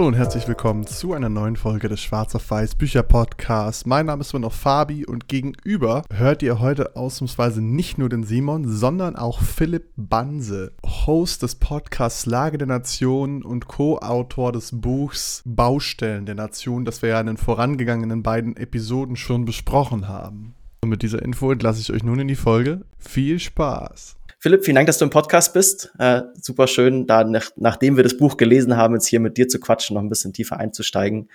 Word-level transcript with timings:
Hallo 0.00 0.08
und 0.08 0.14
herzlich 0.14 0.48
willkommen 0.48 0.86
zu 0.86 1.12
einer 1.12 1.28
neuen 1.28 1.56
Folge 1.56 1.90
des 1.90 2.00
Schwarz 2.00 2.34
auf 2.34 2.50
Weiß 2.50 2.74
Bücher 2.74 3.02
Podcasts. 3.02 3.84
Mein 3.84 4.06
Name 4.06 4.22
ist 4.22 4.32
immer 4.32 4.40
noch 4.40 4.54
Fabi 4.54 5.04
und 5.04 5.28
gegenüber 5.28 6.04
hört 6.10 6.42
ihr 6.42 6.58
heute 6.58 6.96
ausnahmsweise 6.96 7.60
nicht 7.60 7.98
nur 7.98 8.08
den 8.08 8.24
Simon, 8.24 8.66
sondern 8.66 9.14
auch 9.14 9.42
Philipp 9.42 9.90
Banse, 9.96 10.72
Host 10.82 11.42
des 11.42 11.56
Podcasts 11.56 12.24
Lage 12.24 12.56
der 12.56 12.66
Nation 12.66 13.42
und 13.42 13.68
Co-Autor 13.68 14.52
des 14.52 14.70
Buchs 14.72 15.42
Baustellen 15.44 16.24
der 16.24 16.34
Nation, 16.34 16.86
das 16.86 17.02
wir 17.02 17.10
ja 17.10 17.20
in 17.20 17.26
den 17.26 17.36
vorangegangenen 17.36 18.22
beiden 18.22 18.56
Episoden 18.56 19.16
schon 19.16 19.44
besprochen 19.44 20.08
haben. 20.08 20.54
Und 20.82 20.88
mit 20.88 21.02
dieser 21.02 21.20
Info 21.20 21.52
entlasse 21.52 21.82
ich 21.82 21.92
euch 21.92 22.02
nun 22.02 22.20
in 22.20 22.28
die 22.28 22.36
Folge. 22.36 22.86
Viel 22.96 23.38
Spaß! 23.38 24.16
Philipp, 24.42 24.64
vielen 24.64 24.76
Dank, 24.76 24.86
dass 24.86 24.96
du 24.96 25.04
im 25.04 25.10
Podcast 25.10 25.52
bist. 25.52 25.92
Äh, 25.98 26.22
super 26.40 26.66
schön, 26.66 27.06
da 27.06 27.24
nach, 27.24 27.50
nachdem 27.56 27.96
wir 27.96 28.02
das 28.02 28.16
Buch 28.16 28.38
gelesen 28.38 28.74
haben, 28.74 28.94
jetzt 28.94 29.06
hier 29.06 29.20
mit 29.20 29.36
dir 29.36 29.48
zu 29.48 29.60
quatschen, 29.60 29.94
noch 29.94 30.02
ein 30.02 30.08
bisschen 30.08 30.32
tiefer 30.32 30.56
einzusteigen. 30.56 31.28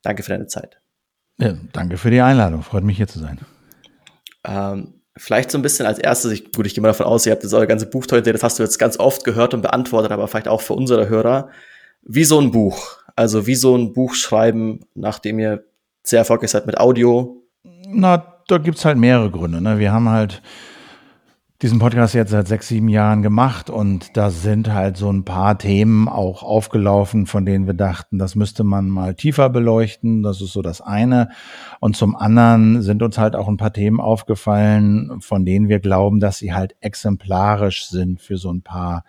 Danke 0.00 0.22
für 0.22 0.30
deine 0.30 0.46
Zeit. 0.46 0.80
Ja, 1.36 1.52
danke 1.74 1.98
für 1.98 2.10
die 2.10 2.22
Einladung. 2.22 2.62
Freut 2.62 2.82
mich 2.82 2.96
hier 2.96 3.08
zu 3.08 3.18
sein. 3.18 3.40
Ähm, 4.44 4.94
vielleicht 5.18 5.50
so 5.50 5.58
ein 5.58 5.62
bisschen 5.62 5.84
als 5.84 5.98
erstes, 5.98 6.32
ich, 6.32 6.50
gut, 6.50 6.66
ich 6.66 6.74
gehe 6.74 6.80
mal 6.80 6.88
davon 6.88 7.04
aus, 7.04 7.26
ihr 7.26 7.32
habt 7.32 7.44
das 7.44 7.52
eure 7.52 7.66
ganze 7.66 7.84
Buch 7.84 8.06
heute, 8.10 8.32
das 8.32 8.42
hast 8.42 8.58
du 8.58 8.62
jetzt 8.62 8.78
ganz 8.78 8.98
oft 8.98 9.24
gehört 9.24 9.52
und 9.52 9.60
beantwortet, 9.60 10.10
aber 10.10 10.26
vielleicht 10.26 10.48
auch 10.48 10.62
für 10.62 10.72
unsere 10.72 11.10
Hörer. 11.10 11.50
Wie 12.02 12.24
so 12.24 12.40
ein 12.40 12.52
Buch. 12.52 13.02
Also 13.16 13.46
wie 13.46 13.54
so 13.54 13.76
ein 13.76 13.92
Buch 13.92 14.14
schreiben, 14.14 14.80
nachdem 14.94 15.38
ihr 15.40 15.64
sehr 16.04 16.20
erfolgreich 16.20 16.52
seid 16.52 16.64
mit 16.64 16.80
Audio. 16.80 17.44
Na, 17.86 18.40
da 18.48 18.56
gibt's 18.56 18.86
halt 18.86 18.96
mehrere 18.96 19.30
Gründe. 19.30 19.60
Ne? 19.60 19.78
Wir 19.78 19.92
haben 19.92 20.08
halt 20.08 20.40
diesen 21.62 21.78
Podcast 21.78 22.14
jetzt 22.14 22.30
seit 22.30 22.48
sechs, 22.48 22.68
sieben 22.68 22.88
Jahren 22.88 23.20
gemacht 23.20 23.68
und 23.68 24.16
da 24.16 24.30
sind 24.30 24.72
halt 24.72 24.96
so 24.96 25.12
ein 25.12 25.26
paar 25.26 25.58
Themen 25.58 26.08
auch 26.08 26.42
aufgelaufen, 26.42 27.26
von 27.26 27.44
denen 27.44 27.66
wir 27.66 27.74
dachten, 27.74 28.18
das 28.18 28.34
müsste 28.34 28.64
man 28.64 28.88
mal 28.88 29.14
tiefer 29.14 29.50
beleuchten. 29.50 30.22
Das 30.22 30.40
ist 30.40 30.54
so 30.54 30.62
das 30.62 30.80
eine. 30.80 31.28
Und 31.78 31.96
zum 31.96 32.16
anderen 32.16 32.80
sind 32.80 33.02
uns 33.02 33.18
halt 33.18 33.36
auch 33.36 33.46
ein 33.46 33.58
paar 33.58 33.74
Themen 33.74 34.00
aufgefallen, 34.00 35.20
von 35.20 35.44
denen 35.44 35.68
wir 35.68 35.80
glauben, 35.80 36.18
dass 36.18 36.38
sie 36.38 36.54
halt 36.54 36.76
exemplarisch 36.80 37.86
sind 37.86 38.22
für 38.22 38.38
so 38.38 38.50
ein 38.50 38.62
paar 38.62 39.04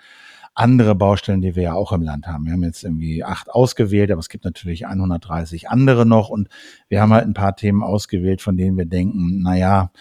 andere 0.53 0.95
Baustellen, 0.95 1.41
die 1.41 1.55
wir 1.55 1.63
ja 1.63 1.73
auch 1.73 1.93
im 1.93 2.01
Land 2.01 2.27
haben. 2.27 2.45
Wir 2.45 2.51
haben 2.51 2.63
jetzt 2.63 2.83
irgendwie 2.83 3.23
acht 3.23 3.49
ausgewählt, 3.49 4.11
aber 4.11 4.19
es 4.19 4.27
gibt 4.27 4.43
natürlich 4.43 4.85
130 4.85 5.69
andere 5.69 6.05
noch 6.05 6.27
und 6.27 6.49
wir 6.89 7.01
haben 7.01 7.13
halt 7.13 7.25
ein 7.25 7.33
paar 7.33 7.55
Themen 7.55 7.81
ausgewählt, 7.81 8.41
von 8.41 8.57
denen 8.57 8.77
wir 8.77 8.85
denken, 8.85 9.39
na 9.41 9.55
ja, 9.55 9.91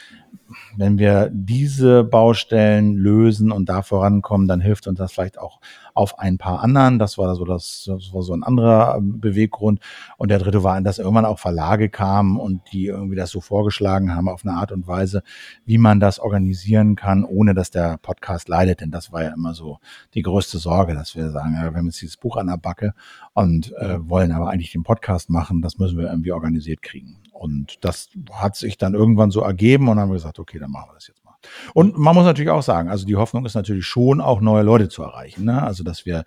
wenn 0.77 0.99
wir 0.99 1.31
diese 1.33 2.05
Baustellen 2.05 2.95
lösen 2.95 3.53
und 3.53 3.69
da 3.69 3.83
vorankommen, 3.83 4.49
dann 4.49 4.61
hilft 4.61 4.87
uns 4.87 4.99
das 4.99 5.13
vielleicht 5.13 5.39
auch 5.39 5.61
auf 5.95 6.19
ein 6.19 6.39
paar 6.39 6.61
anderen. 6.63 6.99
Das 6.99 7.19
war 7.19 7.35
so 7.35 7.45
das, 7.45 7.85
das 7.87 8.13
war 8.13 8.23
so 8.23 8.33
ein 8.33 8.43
anderer 8.43 8.97
ähm, 8.97 9.21
Beweggrund. 9.21 9.81
Und 10.17 10.31
der 10.31 10.39
dritte 10.39 10.63
war, 10.63 10.81
dass 10.81 10.99
irgendwann 10.99 11.25
auch 11.25 11.39
Verlage 11.39 11.89
kamen 11.89 12.39
und 12.39 12.63
die 12.73 12.87
irgendwie 12.87 13.17
das 13.17 13.31
so 13.31 13.41
vorgeschlagen 13.41 14.15
haben 14.15 14.29
auf 14.29 14.45
eine 14.45 14.55
Art 14.57 14.73
und 14.73 14.87
Weise, 14.87 15.23
wie 15.65 15.79
man 15.79 16.01
das 16.01 16.19
organisieren 16.19 16.97
kann, 16.97 17.25
ohne 17.25 17.55
dass 17.55 17.71
der 17.71 17.99
Podcast 17.99 18.49
leidet. 18.49 18.81
Denn 18.81 18.91
das 18.91 19.13
war 19.13 19.23
ja 19.23 19.31
immer 19.31 19.55
so 19.55 19.79
die 20.15 20.23
größte 20.23 20.59
Sorge, 20.59 20.95
dass 20.95 21.17
wir 21.17 21.31
sagen, 21.31 21.53
wir 21.53 21.61
haben 21.61 21.87
jetzt 21.87 22.01
dieses 22.01 22.17
Buch 22.17 22.37
an 22.37 22.47
der 22.47 22.57
Backe 22.57 22.95
und 23.35 23.73
äh, 23.77 23.99
wollen 24.09 24.33
aber 24.33 24.51
eigentlich 24.51 24.73
den 24.73 24.83
Podcast 24.83 25.31
machen. 25.31 25.63
Das 25.63 25.79
müssen 25.79 25.99
wir 25.99 26.09
irgendwie 26.09 26.33
organisiert 26.33 26.83
kriegen. 26.83 27.19
Und 27.41 27.83
das 27.87 28.11
hat 28.35 28.55
sich 28.55 28.77
dann 28.77 28.93
irgendwann 28.93 29.31
so 29.31 29.41
ergeben 29.41 29.89
und 29.89 29.97
dann 29.97 30.01
haben 30.03 30.11
wir 30.11 30.17
gesagt, 30.17 30.39
okay, 30.39 30.59
dann 30.59 30.71
machen 30.71 30.91
wir 30.91 30.95
das 30.95 31.09
jetzt 31.09 31.25
mal. 31.25 31.37
Und 31.73 31.97
man 31.97 32.15
muss 32.15 32.27
natürlich 32.27 32.51
auch 32.51 32.63
sagen, 32.63 32.91
also 32.91 33.07
die 33.07 33.17
Hoffnung 33.17 33.47
ist 33.47 33.55
natürlich 33.55 33.87
schon 33.87 34.21
auch 34.21 34.43
neue 34.43 34.63
Leute 34.63 34.91
zu 34.91 35.03
erreichen. 35.03 35.47
Ne? 35.47 35.63
Also 35.63 35.83
dass 35.83 36.05
wir 36.05 36.25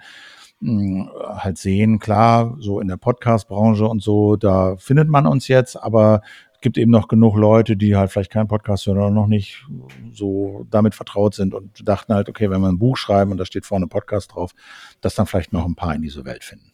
mh, 0.59 0.71
hm, 0.71 1.09
halt 1.37 1.59
sehen, 1.59 1.99
klar, 1.99 2.55
so 2.57 2.79
in 2.79 2.87
der 2.87 2.97
Podcast-Branche 2.97 3.85
und 3.85 4.01
so, 4.01 4.37
da 4.37 4.75
findet 4.77 5.07
man 5.07 5.27
uns 5.27 5.47
jetzt, 5.47 5.75
aber 5.75 6.23
es 6.55 6.61
gibt 6.61 6.79
eben 6.79 6.89
noch 6.89 7.07
genug 7.07 7.35
Leute, 7.35 7.77
die 7.77 7.95
halt 7.95 8.09
vielleicht 8.09 8.31
keinen 8.31 8.47
Podcast 8.47 8.87
hören 8.87 8.97
oder 8.97 9.11
noch 9.11 9.27
nicht 9.27 9.67
so 10.11 10.65
damit 10.71 10.95
vertraut 10.95 11.35
sind 11.35 11.53
und 11.53 11.87
dachten 11.87 12.15
halt, 12.15 12.27
okay, 12.27 12.49
wenn 12.49 12.61
wir 12.61 12.69
ein 12.69 12.79
Buch 12.79 12.97
schreiben 12.97 13.29
und 13.29 13.37
da 13.37 13.45
steht 13.45 13.67
vorne 13.67 13.85
Podcast 13.85 14.33
drauf, 14.33 14.55
dass 14.99 15.13
dann 15.13 15.27
vielleicht 15.27 15.53
noch 15.53 15.65
ein 15.65 15.75
paar 15.75 15.93
in 15.93 16.01
diese 16.01 16.25
Welt 16.25 16.43
finden 16.43 16.72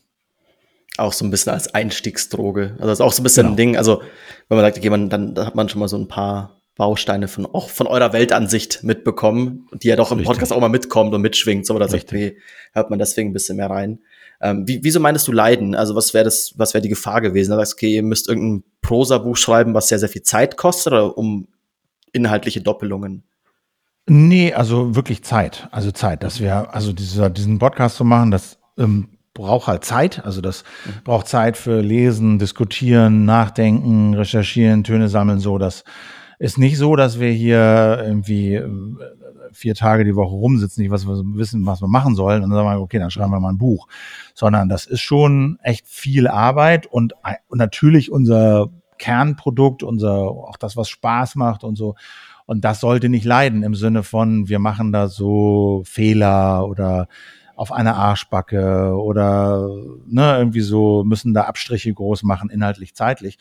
auch 0.99 1.13
so 1.13 1.25
ein 1.25 1.31
bisschen 1.31 1.53
als 1.53 1.73
Einstiegsdroge. 1.73 2.73
Also 2.73 2.87
das 2.87 2.99
ist 2.99 3.01
auch 3.01 3.11
so 3.11 3.21
ein 3.21 3.23
bisschen 3.23 3.43
genau. 3.43 3.53
ein 3.53 3.57
Ding. 3.57 3.77
Also 3.77 4.01
wenn 4.47 4.57
man 4.57 4.65
sagt, 4.65 4.77
okay, 4.77 4.89
man, 4.89 5.09
dann 5.09 5.37
hat 5.37 5.55
man 5.55 5.69
schon 5.69 5.79
mal 5.79 5.87
so 5.87 5.97
ein 5.97 6.07
paar 6.07 6.59
Bausteine 6.75 7.27
von 7.27 7.45
auch 7.45 7.69
von 7.69 7.87
eurer 7.87 8.13
Weltansicht 8.13 8.83
mitbekommen, 8.83 9.67
die 9.73 9.89
ja 9.89 9.97
doch 9.97 10.11
im 10.11 10.19
Richtig. 10.19 10.33
Podcast 10.33 10.53
auch 10.53 10.61
mal 10.61 10.69
mitkommt 10.69 11.13
und 11.13 11.21
mitschwingt. 11.21 11.65
So, 11.65 11.77
da 11.77 11.89
sagt, 11.89 12.05
okay, 12.05 12.37
hört 12.71 12.89
man 12.89 12.99
deswegen 12.99 13.31
ein 13.31 13.33
bisschen 13.33 13.57
mehr 13.57 13.69
rein. 13.69 13.99
Ähm, 14.41 14.65
wie, 14.65 14.81
wieso 14.81 15.01
meinst 15.01 15.27
du 15.27 15.33
Leiden? 15.33 15.75
Also 15.75 15.95
was 15.95 16.13
wäre 16.13 16.23
das, 16.23 16.53
was 16.55 16.73
wäre 16.73 16.81
die 16.81 16.89
Gefahr 16.89 17.19
gewesen? 17.19 17.51
Da 17.51 17.57
sagst 17.57 17.73
okay, 17.73 17.95
ihr 17.95 18.03
müsst 18.03 18.29
irgendein 18.29 18.63
Prosabuch 18.81 19.35
schreiben, 19.35 19.73
was 19.73 19.89
sehr, 19.89 19.99
sehr 19.99 20.07
viel 20.07 20.23
Zeit 20.23 20.55
kostet 20.55 20.93
oder 20.93 21.17
um 21.17 21.49
inhaltliche 22.13 22.61
Doppelungen? 22.61 23.23
Nee, 24.07 24.53
also 24.53 24.95
wirklich 24.95 25.23
Zeit. 25.23 25.67
Also 25.71 25.91
Zeit, 25.91 26.23
dass 26.23 26.39
wir, 26.39 26.73
also 26.73 26.93
dieser, 26.93 27.29
diesen 27.29 27.59
Podcast 27.59 27.97
zu 27.97 28.05
machen, 28.05 28.31
das 28.31 28.57
ähm, 28.77 29.19
braucht 29.39 29.67
halt 29.67 29.83
Zeit. 29.83 30.23
Also 30.23 30.41
das 30.41 30.63
braucht 31.03 31.27
Zeit 31.27 31.57
für 31.57 31.81
Lesen, 31.81 32.39
Diskutieren, 32.39 33.25
Nachdenken, 33.25 34.13
Recherchieren, 34.13 34.83
Töne 34.83 35.09
sammeln. 35.09 35.39
So, 35.39 35.57
das 35.57 35.83
ist 36.38 36.57
nicht 36.57 36.77
so, 36.77 36.95
dass 36.95 37.19
wir 37.19 37.31
hier 37.31 38.01
irgendwie 38.05 38.55
äh, 38.55 38.69
vier 39.51 39.75
Tage 39.75 40.05
die 40.05 40.16
Woche 40.16 40.35
rumsitzen, 40.35 40.81
nicht 40.81 40.91
was 40.91 41.07
wir 41.07 41.22
wissen, 41.35 41.66
was 41.66 41.81
wir 41.81 41.88
machen 41.88 42.16
sollen 42.16 42.44
und 42.44 42.49
dann 42.49 42.59
sagen 42.59 42.78
wir, 42.78 42.81
okay, 42.81 42.99
dann 42.99 43.11
schreiben 43.11 43.31
wir 43.31 43.39
mal 43.39 43.49
ein 43.49 43.57
Buch. 43.57 43.88
Sondern 44.35 44.69
das 44.69 44.85
ist 44.85 45.01
schon 45.01 45.57
echt 45.63 45.88
viel 45.88 46.28
Arbeit 46.28 46.85
und, 46.85 47.13
und 47.47 47.57
natürlich 47.57 48.11
unser 48.11 48.69
Kernprodukt, 48.97 49.81
unser, 49.81 50.22
auch 50.22 50.57
das, 50.57 50.78
was 50.78 50.89
Spaß 50.89 51.35
macht 51.35 51.63
und 51.63 51.78
so. 51.78 51.95
Und 52.45 52.66
das 52.66 52.79
sollte 52.79 53.09
nicht 53.09 53.25
leiden 53.25 53.63
im 53.63 53.75
Sinne 53.75 54.03
von, 54.03 54.49
wir 54.49 54.59
machen 54.59 54.91
da 54.91 55.07
so 55.07 55.83
Fehler 55.85 56.67
oder 56.67 57.07
auf 57.59 57.74
eine 57.74 57.96
Arschbacke 57.96 58.96
oder 58.96 59.68
ne, 60.08 60.38
irgendwie 60.38 60.62
so 60.62 61.03
müssen 61.03 61.34
da 61.34 61.44
Abstriche 61.44 61.94
groß 61.94 62.24
machen, 62.24 62.50
inhaltlich, 62.50 62.96
zeitlich. 62.96 63.38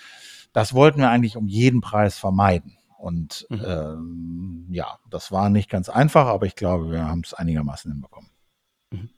Das 0.53 0.75
wollten 0.75 0.99
wir 0.99 1.09
eigentlich 1.09 1.37
um 1.37 1.47
jeden 1.47 1.81
Preis 1.81 2.19
vermeiden. 2.19 2.77
Und 2.99 3.47
mhm. 3.49 3.63
ähm, 3.65 4.67
ja, 4.71 4.99
das 5.09 5.31
war 5.31 5.51
nicht 5.51 5.71
ganz 5.71 5.89
einfach, 5.89 6.27
aber 6.27 6.47
ich 6.47 6.57
glaube, 6.57 6.91
wir 6.91 7.07
haben 7.07 7.23
es 7.25 7.33
einigermaßen 7.33 7.93
hinbekommen. 7.93 8.29
Mhm. 8.91 9.11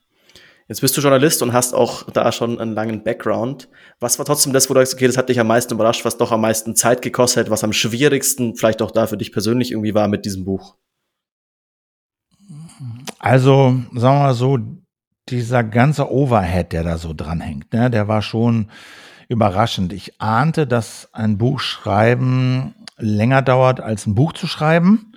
Jetzt 0.69 0.83
bist 0.83 0.95
du 0.99 1.01
Journalist 1.01 1.41
und 1.41 1.55
hast 1.55 1.73
auch 1.73 2.03
da 2.11 2.31
schon 2.31 2.61
einen 2.61 2.75
langen 2.75 3.03
Background. 3.03 3.71
Was 4.01 4.19
war 4.19 4.27
trotzdem 4.27 4.53
das, 4.53 4.69
wo 4.69 4.75
du 4.75 4.81
sagst, 4.81 4.93
okay, 4.93 5.07
das 5.07 5.17
hat 5.17 5.31
dich 5.31 5.41
am 5.41 5.47
meisten 5.47 5.73
überrascht, 5.73 6.05
was 6.05 6.19
doch 6.19 6.31
am 6.31 6.43
meisten 6.43 6.77
Zeit 6.77 7.01
gekostet 7.01 7.47
hat, 7.47 7.51
was 7.51 7.65
am 7.65 7.73
schwierigsten 7.73 8.55
vielleicht 8.55 8.83
auch 8.83 8.91
da 8.91 9.07
für 9.07 9.17
dich 9.17 9.33
persönlich 9.33 9.73
irgendwie 9.73 9.95
war 9.95 10.09
mit 10.09 10.27
diesem 10.27 10.45
Buch? 10.45 10.77
Also, 13.19 13.77
sagen 13.95 14.17
wir 14.19 14.23
mal 14.23 14.35
so, 14.35 14.59
dieser 15.31 15.65
ganze 15.65 16.11
Overhead, 16.11 16.73
der 16.73 16.83
da 16.83 16.99
so 16.99 17.15
dranhängt, 17.15 17.73
ne, 17.73 17.91
der 17.91 18.09
war 18.09 18.23
schon 18.23 18.69
überraschend. 19.29 19.93
Ich 19.93 20.21
ahnte, 20.21 20.67
dass 20.67 21.09
ein 21.13 21.39
Buch 21.39 21.61
schreiben 21.61 22.75
länger 22.99 23.43
dauert, 23.43 23.81
als 23.81 24.07
ein 24.07 24.15
Buch 24.15 24.33
zu 24.33 24.47
schreiben. 24.47 25.13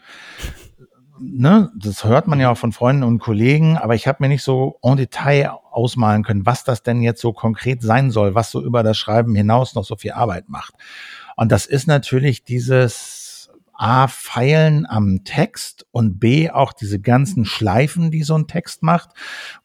Ne, 1.20 1.72
das 1.78 2.04
hört 2.04 2.28
man 2.28 2.40
ja 2.40 2.52
auch 2.52 2.58
von 2.58 2.74
Freunden 2.74 3.04
und 3.04 3.20
Kollegen, 3.20 3.78
aber 3.78 3.96
ich 3.96 4.08
habe 4.08 4.18
mir 4.22 4.30
nicht 4.30 4.44
so 4.44 4.78
en 4.82 4.98
Detail 4.98 5.52
ausmalen 5.72 6.24
können, 6.24 6.46
was 6.46 6.64
das 6.64 6.84
denn 6.84 7.02
jetzt 7.02 7.22
so 7.22 7.34
konkret 7.34 7.82
sein 7.82 8.12
soll, 8.12 8.36
was 8.36 8.52
so 8.52 8.62
über 8.62 8.84
das 8.84 8.98
Schreiben 8.98 9.36
hinaus 9.36 9.76
noch 9.76 9.86
so 9.86 9.96
viel 9.96 10.12
Arbeit 10.12 10.50
macht. 10.50 10.74
Und 11.36 11.52
das 11.52 11.66
ist 11.66 11.88
natürlich 11.88 12.44
dieses 12.44 13.33
A, 13.74 14.08
feilen 14.08 14.86
am 14.86 15.24
Text 15.24 15.86
und 15.92 16.20
B, 16.20 16.50
auch 16.50 16.74
diese 16.74 17.00
ganzen 17.00 17.46
Schleifen, 17.46 18.12
die 18.12 18.24
so 18.24 18.36
ein 18.36 18.48
Text 18.48 18.84
macht. 18.84 19.10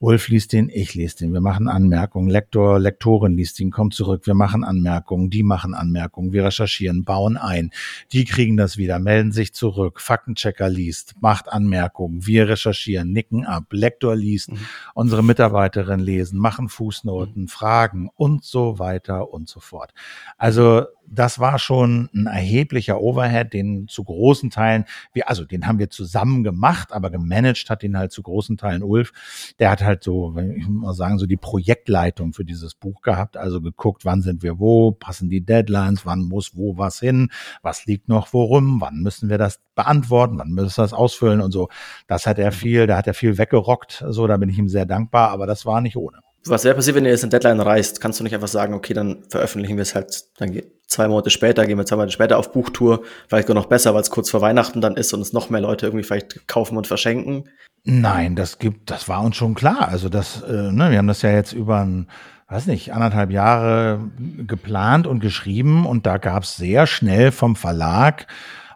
Wolf 0.01 0.29
liest 0.29 0.53
den, 0.53 0.71
ich 0.71 0.95
lese 0.95 1.19
den, 1.19 1.33
wir 1.33 1.41
machen 1.41 1.69
Anmerkungen, 1.69 2.29
Lektor, 2.29 2.79
Lektorin 2.79 3.35
liest 3.35 3.61
ihn, 3.61 3.71
kommt 3.71 3.95
zurück, 3.95 4.27
wir 4.27 4.35
machen 4.35 4.65
Anmerkungen, 4.65 5.31
die 5.31 5.43
machen 5.43 5.75
Anmerkungen, 5.75 6.33
wir 6.33 6.45
recherchieren, 6.45 7.05
bauen 7.05 7.37
ein, 7.37 7.71
die 8.13 8.25
kriegen 8.25 8.57
das 8.57 8.79
wieder, 8.79 8.99
melden 8.99 9.33
sich 9.33 9.53
zurück, 9.53 10.01
Faktenchecker 10.01 10.69
liest, 10.69 11.15
macht 11.21 11.53
Anmerkungen, 11.53 12.27
wir 12.27 12.49
recherchieren, 12.49 13.13
nicken 13.13 13.45
ab, 13.45 13.65
Lektor 13.71 14.17
liest, 14.17 14.53
mhm. 14.53 14.59
unsere 14.95 15.23
Mitarbeiterin 15.23 16.01
lesen, 16.01 16.39
machen 16.39 16.69
Fußnoten, 16.69 17.43
mhm. 17.43 17.49
Fragen 17.49 18.11
und 18.15 18.45
so 18.45 18.79
weiter 18.79 19.33
und 19.33 19.49
so 19.49 19.61
fort. 19.61 19.93
Also 20.37 20.87
das 21.11 21.39
war 21.39 21.59
schon 21.59 22.09
ein 22.15 22.27
erheblicher 22.27 23.01
Overhead, 23.01 23.53
den 23.53 23.89
zu 23.89 24.05
großen 24.05 24.51
Teilen, 24.51 24.85
wir, 25.13 25.29
also 25.29 25.45
den 25.45 25.67
haben 25.67 25.79
wir 25.79 25.91
zusammen 25.91 26.45
gemacht, 26.45 26.93
aber 26.93 27.11
gemanagt 27.11 27.71
hat 27.71 27.83
ihn 27.83 27.97
halt 27.97 28.13
zu 28.13 28.23
großen 28.23 28.57
Teilen 28.57 28.83
Ulf. 28.83 29.13
Der 29.59 29.71
hat 29.71 29.83
halt 29.83 30.03
so, 30.03 30.37
ich 30.39 30.69
muss 30.69 30.83
mal 30.83 30.95
sagen, 30.95 31.19
so 31.19 31.27
die 31.27 31.37
Projektleitung 31.37 32.33
für 32.33 32.45
dieses 32.45 32.75
Buch 32.75 33.03
gehabt, 33.03 33.37
also 33.37 33.61
geguckt, 33.61 34.05
wann 34.05 34.23
sind 34.23 34.43
wir 34.43 34.59
wo, 34.59 34.93
passen 34.93 35.29
die 35.29 35.45
Deadlines, 35.45 36.07
wann 36.07 36.21
muss 36.21 36.57
wo 36.57 36.79
was 36.79 37.01
hin, 37.01 37.31
was 37.63 37.87
liegt 37.87 38.09
noch 38.09 38.33
worum, 38.33 38.81
wann 38.81 39.01
müssen 39.01 39.29
wir 39.29 39.39
das 39.39 39.61
beantworten, 39.75 40.39
wann 40.39 40.51
müssen 40.51 40.79
wir 40.79 40.85
das 40.85 40.93
ausfüllen 40.93 41.41
und 41.41 41.53
so. 41.53 41.69
Das 42.07 42.27
hat 42.27 42.39
er 42.39 42.53
viel, 42.53 42.87
da 42.87 42.97
hat 42.97 43.07
er 43.07 43.15
viel 43.15 43.39
weggerockt, 43.39 44.05
so, 44.09 44.27
da 44.27 44.37
bin 44.37 44.49
ich 44.49 44.59
ihm 44.59 44.69
sehr 44.69 44.87
dankbar, 44.87 45.31
aber 45.31 45.47
das 45.47 45.67
war 45.67 45.81
nicht 45.81 45.97
ohne 45.97 46.19
was 46.51 46.65
wäre 46.65 46.75
passiert, 46.75 46.97
wenn 46.97 47.05
ihr 47.05 47.11
jetzt 47.11 47.25
eine 47.25 47.31
Deadline 47.31 47.61
reißt? 47.61 48.01
Kannst 48.01 48.21
du 48.21 48.25
nicht 48.25 48.35
einfach 48.35 48.49
sagen, 48.49 48.73
okay, 48.73 48.95
dann 48.95 49.25
veröffentlichen 49.29 49.77
wir 49.77 49.83
es 49.83 49.95
halt, 49.95 50.25
dann 50.39 50.53
zwei 50.89 51.07
Monate 51.07 51.31
später, 51.31 51.67
gehen 51.67 51.79
wir 51.79 51.87
zwei 51.87 51.97
Monate 51.97 52.13
später 52.13 52.39
auf 52.39 52.51
Buchtour, 52.53 53.03
vielleicht 53.29 53.49
noch 53.51 53.67
besser, 53.67 53.95
weil 53.95 54.01
es 54.01 54.11
kurz 54.11 54.31
vor 54.31 54.41
Weihnachten 54.41 54.81
dann 54.81 54.97
ist 54.97 55.13
und 55.13 55.21
es 55.21 55.33
noch 55.33 55.51
mehr 55.51 55.61
Leute 55.61 55.87
irgendwie 55.87 56.03
vielleicht 56.03 56.49
kaufen 56.49 56.77
und 56.77 56.87
verschenken? 56.87 57.49
Nein, 57.85 58.35
das 58.35 58.59
gibt, 58.59 58.91
das 58.91 59.09
war 59.09 59.23
uns 59.23 59.37
schon 59.37 59.55
klar. 59.55 59.89
Also 59.89 60.09
das, 60.09 60.43
äh, 60.43 60.73
ne, 60.73 60.91
wir 60.91 60.99
haben 60.99 61.07
das 61.07 61.23
ja 61.23 61.31
jetzt 61.31 61.53
über 61.53 61.81
ein, 61.81 62.09
weiß 62.49 62.67
nicht, 62.67 62.93
anderthalb 62.93 63.31
Jahre 63.31 64.01
geplant 64.47 65.07
und 65.07 65.21
geschrieben 65.21 65.87
und 65.87 66.07
da 66.07 66.19
gab 66.19 66.43
es 66.43 66.57
sehr 66.57 66.87
schnell 66.87 67.31
vom 67.31 67.55
Verlag 67.55 68.27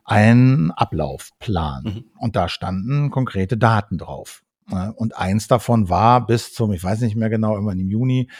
einen 0.05 0.71
Ablaufplan. 0.71 1.83
Mhm. 1.85 2.05
Und 2.19 2.37
da 2.37 2.49
standen 2.49 3.11
konkrete 3.11 3.57
Daten 3.57 3.99
drauf. 3.99 4.43
Und 4.97 5.17
eins 5.17 5.49
davon 5.49 5.89
war 5.89 6.27
bis 6.27 6.55
zum, 6.55 6.73
ich 6.73 6.83
weiß 6.83 7.01
nicht 7.01 7.17
mehr 7.17 7.29
genau, 7.29 7.55
irgendwann 7.55 7.79
im 7.79 7.91
Juni, 7.91 8.31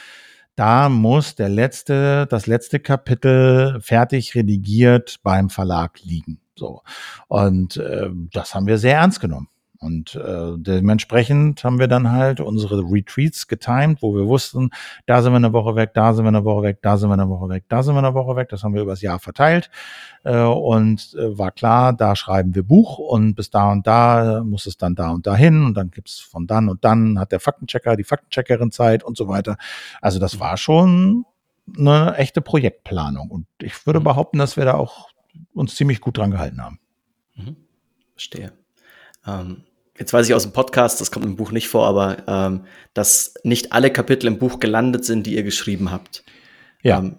da 0.55 0.89
muss 0.89 1.35
der 1.35 1.49
letzte, 1.49 2.27
das 2.29 2.47
letzte 2.47 2.81
Kapitel 2.81 3.81
fertig 3.81 4.35
redigiert 4.35 5.21
beim 5.23 5.51
Verlag 5.51 6.01
liegen. 6.03 6.41
So. 6.55 6.83
Und 7.29 7.77
äh, 7.79 8.11
das 8.33 8.55
haben 8.55 8.67
wir 8.67 8.79
sehr 8.79 8.97
ernst 8.97 9.21
genommen. 9.21 9.49
Und 9.83 10.15
äh, 10.15 10.53
dementsprechend 10.57 11.65
haben 11.65 11.81
wir 11.81 11.89
dann 11.89 12.13
halt 12.13 12.39
unsere 12.41 12.83
Retreats 12.83 13.49
getimed, 13.49 14.01
wo 14.01 14.15
wir 14.15 14.29
wussten, 14.29 14.71
da 15.07 15.23
sind 15.23 15.33
wir 15.33 15.39
eine 15.39 15.53
Woche 15.53 15.75
weg, 15.75 15.91
da 15.93 16.13
sind 16.13 16.25
wir 16.25 16.29
eine 16.29 16.45
Woche 16.45 16.63
weg, 16.63 16.79
da 16.83 16.97
sind 16.97 17.11
wir 17.11 17.15
eine 17.15 17.29
Woche 17.29 17.49
weg, 17.49 17.65
da 17.69 17.83
sind 17.83 17.95
wir 17.97 17.99
eine 17.99 18.15
Woche 18.15 18.37
weg. 18.37 18.49
Das 18.49 18.63
haben 18.63 18.75
wir 18.75 18.83
übers 18.83 19.03
Jahr 19.03 19.19
verteilt. 19.19 19.71
Äh, 20.23 20.39
und 20.39 21.15
äh, 21.19 21.37
war 21.37 21.51
klar, 21.51 21.93
da 21.93 22.15
schreiben 22.15 22.55
wir 22.55 22.63
Buch 22.63 22.99
und 22.99 23.35
bis 23.35 23.51
da 23.51 23.73
und 23.73 23.85
da 23.89 24.45
muss 24.45 24.67
es 24.67 24.77
dann 24.77 24.95
da 24.95 25.11
und 25.11 25.27
da 25.27 25.35
hin. 25.35 25.65
Und 25.65 25.75
dann 25.75 25.91
gibt's 25.91 26.21
von 26.21 26.47
dann 26.47 26.69
und 26.69 26.85
dann 26.85 27.19
hat 27.19 27.33
der 27.33 27.41
Faktenchecker 27.41 27.97
die 27.97 28.05
Faktencheckerin 28.05 28.71
Zeit 28.71 29.03
und 29.03 29.17
so 29.17 29.27
weiter. 29.27 29.57
Also 30.01 30.21
das 30.21 30.39
war 30.39 30.57
schon 30.57 31.25
eine 31.77 32.15
echte 32.17 32.41
Projektplanung. 32.41 33.31
Und 33.31 33.47
ich 33.61 33.85
würde 33.85 33.99
mhm. 33.99 34.05
behaupten, 34.05 34.39
dass 34.39 34.57
wir 34.57 34.65
da 34.65 34.75
auch 34.75 35.09
uns 35.55 35.75
ziemlich 35.75 36.01
gut 36.01 36.19
dran 36.19 36.31
gehalten 36.31 36.63
haben. 36.63 36.79
Mhm. 37.35 37.57
Verstehe. 38.13 38.53
Ähm, 39.27 39.65
jetzt 39.99 40.13
weiß 40.13 40.29
ich 40.29 40.35
aus 40.35 40.43
dem 40.43 40.53
Podcast, 40.53 41.01
das 41.01 41.11
kommt 41.11 41.27
im 41.27 41.37
Buch 41.37 41.53
nicht 41.53 41.69
vor, 41.69 41.87
aber 41.87 42.23
ähm, 42.27 42.65
dass 42.95 43.35
nicht 43.45 43.73
alle 43.73 43.91
Kapitel 43.91 44.27
im 44.27 44.39
Buch 44.39 44.61
gelandet 44.61 45.05
sind, 45.05 45.27
die 45.27 45.35
ihr 45.35 45.43
geschrieben 45.43 45.91
habt. 45.91 46.25
Ja. 46.83 46.99
Ähm, 46.99 47.17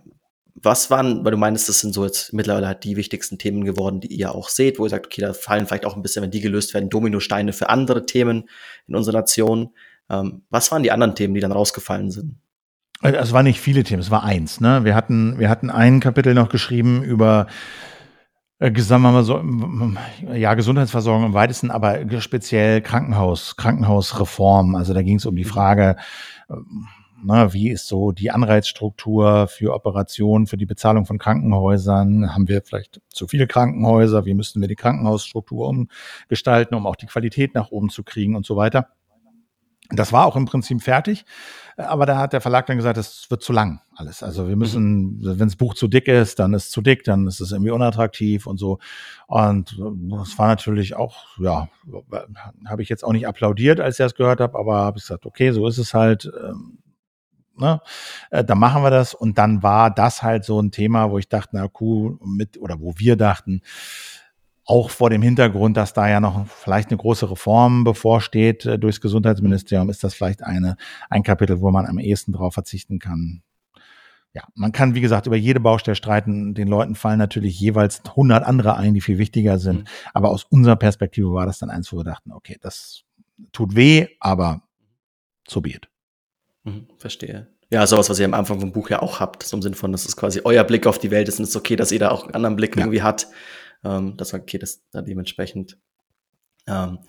was 0.56 0.90
waren, 0.90 1.26
weil 1.26 1.32
du 1.32 1.38
meinst, 1.38 1.68
das 1.68 1.80
sind 1.80 1.94
so 1.94 2.06
jetzt 2.06 2.32
mittlerweile 2.32 2.68
halt 2.68 2.84
die 2.84 2.96
wichtigsten 2.96 3.38
Themen 3.38 3.66
geworden, 3.66 4.00
die 4.00 4.14
ihr 4.14 4.34
auch 4.34 4.50
seht, 4.50 4.80
wo 4.80 4.86
ihr 4.86 4.90
sagt, 4.90 5.08
okay, 5.08 5.22
da 5.22 5.34
fallen 5.34 5.66
vielleicht 5.66 5.86
auch 5.86 5.96
ein 5.96 6.02
bisschen, 6.02 6.24
wenn 6.24 6.32
die 6.32 6.42
gelöst 6.42 6.74
werden, 6.74 6.90
Dominosteine 6.90 7.54
für 7.54 7.70
andere 7.70 8.06
Themen 8.06 8.50
in 8.88 8.96
unserer 8.96 9.20
Nation. 9.20 9.72
Ähm, 10.10 10.44
was 10.50 10.72
waren 10.72 10.84
die 10.84 10.92
anderen 10.92 11.16
Themen, 11.16 11.34
die 11.34 11.42
dann 11.42 11.52
rausgefallen 11.52 12.12
sind? 12.12 12.36
Also, 13.02 13.18
es 13.20 13.34
waren 13.34 13.46
nicht 13.46 13.60
viele 13.60 13.84
Themen, 13.84 14.02
es 14.02 14.12
war 14.12 14.24
eins. 14.24 14.62
Ne? 14.62 14.86
Wir 14.86 14.96
hatten, 14.96 15.38
wir 15.38 15.50
hatten 15.50 15.70
ein 15.70 16.00
Kapitel 16.00 16.34
noch 16.34 16.50
geschrieben 16.50 17.04
über 17.04 17.48
sagen 18.60 19.02
wir 19.02 19.12
mal 19.12 19.24
so, 19.24 19.42
ja, 20.34 20.54
Gesundheitsversorgung 20.54 21.26
im 21.26 21.34
weitesten, 21.34 21.72
aber 21.72 22.00
speziell 22.22 22.82
Krankenhaus, 22.82 23.56
Krankenhausreform. 23.56 24.76
Also 24.76 24.94
da 24.94 25.02
ging 25.02 25.18
es 25.18 25.26
um 25.26 25.36
die 25.36 25.44
Frage, 25.44 25.98
äh, 26.50 26.54
na, 27.26 27.54
wie 27.54 27.70
ist 27.70 27.88
so 27.88 28.12
die 28.12 28.32
Anreizstruktur 28.32 29.48
für 29.48 29.74
Operationen, 29.74 30.46
für 30.46 30.58
die 30.58 30.66
Bezahlung 30.66 31.06
von 31.06 31.18
Krankenhäusern? 31.18 32.34
Haben 32.34 32.50
wir 32.50 32.62
vielleicht 32.62 33.02
zu 33.10 33.28
viele 33.28 33.48
Krankenhäuser? 33.48 34.26
Wie 34.26 34.34
müssten 34.34 34.60
wir 34.60 34.68
die 34.68 34.76
Krankenhausstruktur 34.76 35.68
umgestalten, 35.68 36.76
um 36.76 36.86
auch 36.86 36.98
die 36.98 37.06
Qualität 37.06 37.56
nach 37.56 37.72
oben 37.72 37.90
zu 37.90 38.04
kriegen 38.04 38.36
und 38.36 38.46
so 38.46 38.58
weiter? 38.58 38.90
Das 39.96 40.12
war 40.12 40.26
auch 40.26 40.36
im 40.36 40.46
Prinzip 40.46 40.82
fertig, 40.82 41.26
aber 41.78 42.06
da 42.06 42.18
hat 42.18 42.34
der 42.34 42.42
Verlag 42.42 42.66
dann 42.66 42.78
gesagt, 42.78 42.98
es 42.98 43.30
wird 43.30 43.44
zu 43.44 43.54
lang 43.54 43.82
alles. 43.96 44.24
Also 44.24 44.48
wir 44.48 44.56
müssen, 44.56 45.20
wenn 45.22 45.48
das 45.48 45.56
Buch 45.56 45.74
zu 45.74 45.88
dick 45.88 46.08
ist, 46.08 46.40
dann 46.40 46.54
ist 46.54 46.66
es 46.66 46.72
zu 46.72 46.82
dick, 46.82 47.04
dann 47.04 47.28
ist 47.28 47.40
es 47.40 47.52
irgendwie 47.52 47.72
unattraktiv 47.72 48.48
und 48.48 48.58
so. 48.58 48.80
Und 49.28 49.80
das 49.80 50.38
war 50.38 50.48
natürlich 50.48 50.96
auch, 50.96 51.38
ja, 51.40 51.70
habe 52.66 52.82
ich 52.82 52.90
jetzt 52.90 53.04
auch 53.04 53.14
nicht 53.14 53.28
applaudiert, 53.28 53.80
als 53.80 53.96
ich 53.96 54.04
das 54.04 54.16
gehört 54.16 54.40
habe, 54.40 54.58
aber 54.58 54.78
habe 54.78 54.98
ich 54.98 55.04
gesagt, 55.04 55.26
okay, 55.26 55.52
so 55.52 55.68
ist 55.68 55.78
es 55.78 55.94
halt. 55.94 56.32
Ähm, 56.44 56.80
ne? 57.58 57.82
Äh, 58.32 58.44
dann 58.44 58.58
machen 58.60 58.84
wir 58.84 58.90
das. 58.90 59.14
Und 59.14 59.38
dann 59.38 59.64
war 59.64 59.92
das 59.92 60.24
halt 60.24 60.44
so 60.46 60.60
ein 60.60 60.72
Thema, 60.72 61.12
wo 61.12 61.18
ich 61.18 61.30
dachte, 61.30 61.52
na 61.54 61.68
cool, 61.80 62.18
mit, 62.26 62.60
oder 62.60 62.80
wo 62.80 62.94
wir 62.98 63.16
dachten, 63.16 63.62
auch 64.66 64.90
vor 64.90 65.10
dem 65.10 65.22
Hintergrund, 65.22 65.76
dass 65.78 65.94
da 65.94 66.08
ja 66.08 66.20
noch 66.20 66.48
vielleicht 66.48 66.90
eine 66.90 66.98
große 66.98 67.30
Reform 67.30 67.84
bevorsteht 67.84 68.66
äh, 68.66 68.80
durchs 68.80 69.02
Gesundheitsministerium, 69.02 69.90
ist 69.90 70.04
das 70.04 70.14
vielleicht 70.14 70.44
eine, 70.44 70.78
ein 71.10 71.24
Kapitel, 71.24 71.62
wo 71.62 71.72
man 71.72 71.86
am 71.86 72.00
ehesten 72.00 72.32
drauf 72.32 72.54
verzichten 72.54 73.00
kann. 73.00 73.44
Ja, 74.34 74.44
man 74.56 74.72
kann, 74.72 74.96
wie 74.96 75.02
gesagt, 75.02 75.28
über 75.28 75.36
jede 75.36 75.60
Baustelle 75.60 75.96
streiten. 75.96 76.56
Den 76.56 76.68
Leuten 76.68 76.96
fallen 76.96 77.20
natürlich 77.20 77.60
jeweils 77.60 78.02
100 78.04 78.44
andere 78.44 78.78
ein, 78.78 78.96
die 78.96 79.02
viel 79.02 79.20
wichtiger 79.20 79.60
sind. 79.60 79.82
Mhm. 79.82 79.88
Aber 80.14 80.32
aus 80.32 80.44
unserer 80.46 80.76
Perspektive 80.76 81.32
war 81.34 81.46
das 81.46 81.60
dann 81.60 81.70
eins, 81.70 81.92
wo 81.94 81.98
wir 81.98 82.04
dachten, 82.04 82.32
okay, 82.32 82.58
das 82.60 83.04
tut 83.52 83.76
weh, 83.76 84.08
aber 84.20 84.64
so 85.48 85.62
be 85.62 85.72
it. 85.72 85.88
Mhm, 86.64 86.88
verstehe. 86.98 87.48
Ja, 87.70 87.86
sowas, 87.86 88.10
was 88.10 88.20
ihr 88.20 88.26
am 88.26 88.34
Anfang 88.34 88.60
vom 88.60 88.72
Buch 88.72 88.90
ja 88.90 89.02
auch 89.02 89.20
habt, 89.20 89.44
so 89.44 89.58
im 89.58 89.62
Sinne 89.62 89.76
von, 89.76 89.92
das 89.92 90.06
ist 90.06 90.16
quasi 90.16 90.42
euer 90.44 90.64
Blick 90.64 90.88
auf 90.88 90.98
die 90.98 91.12
Welt 91.12 91.28
ist 91.28 91.40
und 91.40 91.44
es 91.44 91.50
ist 91.50 91.56
okay, 91.56 91.76
dass 91.76 91.92
ihr 91.92 92.00
da 92.00 92.10
auch 92.10 92.24
einen 92.24 92.36
anderen 92.36 92.56
Blick 92.56 92.76
ja. 92.76 92.84
irgendwie 92.84 93.02
hat 93.02 93.28
ähm, 93.84 94.18
dass 94.18 94.34
man, 94.34 94.42
okay, 94.42 94.58
das 94.58 94.84
da 94.92 95.02
dementsprechend. 95.02 95.78
Ähm, 96.68 97.00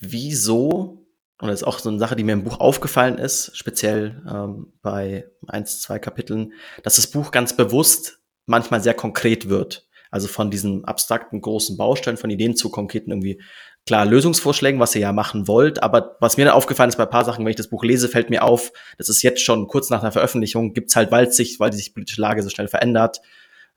wieso, 0.00 1.06
und 1.40 1.48
das 1.48 1.60
ist 1.60 1.66
auch 1.66 1.78
so 1.78 1.88
eine 1.88 1.98
Sache, 1.98 2.16
die 2.16 2.24
mir 2.24 2.32
im 2.32 2.44
Buch 2.44 2.60
aufgefallen 2.60 3.18
ist, 3.18 3.56
speziell 3.56 4.22
ähm, 4.28 4.72
bei 4.82 5.28
eins, 5.46 5.80
zwei 5.80 5.98
Kapiteln, 5.98 6.52
dass 6.82 6.96
das 6.96 7.10
Buch 7.10 7.30
ganz 7.30 7.56
bewusst 7.56 8.20
manchmal 8.46 8.82
sehr 8.82 8.94
konkret 8.94 9.48
wird. 9.48 9.88
Also 10.10 10.26
von 10.26 10.50
diesen 10.50 10.86
abstrakten 10.86 11.40
großen 11.40 11.76
Baustellen, 11.76 12.16
von 12.16 12.30
Ideen 12.30 12.56
zu 12.56 12.70
konkreten 12.70 13.10
irgendwie 13.10 13.42
klar 13.86 14.06
Lösungsvorschlägen, 14.06 14.80
was 14.80 14.94
ihr 14.94 15.02
ja 15.02 15.12
machen 15.12 15.48
wollt. 15.48 15.82
Aber 15.82 16.16
was 16.20 16.36
mir 16.36 16.46
dann 16.46 16.54
aufgefallen 16.54 16.88
ist 16.88 16.96
bei 16.96 17.04
ein 17.04 17.10
paar 17.10 17.24
Sachen, 17.24 17.44
wenn 17.44 17.50
ich 17.50 17.56
das 17.56 17.68
Buch 17.68 17.84
lese, 17.84 18.08
fällt 18.08 18.30
mir 18.30 18.42
auf, 18.42 18.72
das 18.96 19.08
ist 19.08 19.22
jetzt 19.22 19.42
schon 19.42 19.66
kurz 19.66 19.90
nach 19.90 20.00
der 20.00 20.12
Veröffentlichung, 20.12 20.72
gibt's 20.72 20.96
halt, 20.96 21.10
weil 21.10 21.30
sich, 21.30 21.60
weil 21.60 21.72
sich 21.72 21.86
die 21.86 21.92
politische 21.92 22.20
Lage 22.20 22.42
so 22.42 22.48
schnell 22.48 22.68
verändert, 22.68 23.20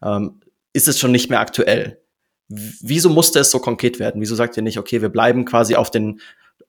ähm, 0.02 0.40
ist 0.74 0.88
es 0.88 1.00
schon 1.00 1.12
nicht 1.12 1.30
mehr 1.30 1.40
aktuell. 1.40 2.02
Wieso 2.48 3.10
musste 3.10 3.40
es 3.40 3.52
so 3.52 3.60
konkret 3.60 4.00
werden? 4.00 4.22
Wieso 4.22 4.36
sagt 4.36 4.58
ihr 4.58 4.64
nicht, 4.64 4.78
okay, 4.78 5.02
wir 5.02 5.10
bleiben 5.10 5.46
quasi 5.46 5.76
auf 5.76 5.90
den 5.90 6.20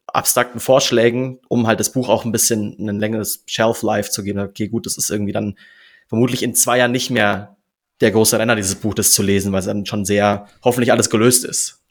abstrakten 0.07 0.61
Vorschlägen, 0.61 1.41
um 1.49 1.67
halt 1.67 1.81
das 1.81 1.91
Buch 1.93 2.09
auch 2.09 2.25
ein 2.25 2.33
bisschen 2.33 2.77
ein 2.79 3.01
längeres 3.01 3.43
Shelf-Life 3.47 4.11
zu 4.11 4.23
geben? 4.23 4.39
Okay, 4.41 4.69
gut, 4.69 4.87
das 4.87 4.97
ist 4.97 5.11
irgendwie 5.11 5.33
dann 5.33 5.57
vermutlich 6.09 6.43
in 6.43 6.55
zwei 6.55 6.79
Jahren 6.79 6.93
nicht 6.93 7.11
mehr 7.11 7.57
der 8.01 8.11
große 8.11 8.39
Renner, 8.39 8.57
dieses 8.57 8.77
Buch 8.77 8.95
das 8.95 9.13
zu 9.13 9.23
lesen, 9.23 9.53
weil 9.53 9.61
es 9.61 9.67
dann 9.67 9.87
schon 9.87 10.05
sehr 10.05 10.47
hoffentlich 10.63 10.93
alles 10.93 11.11
gelöst 11.11 11.45
ist. 11.45 11.83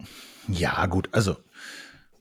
Ja, 0.47 0.85
gut, 0.85 1.09
also 1.11 1.37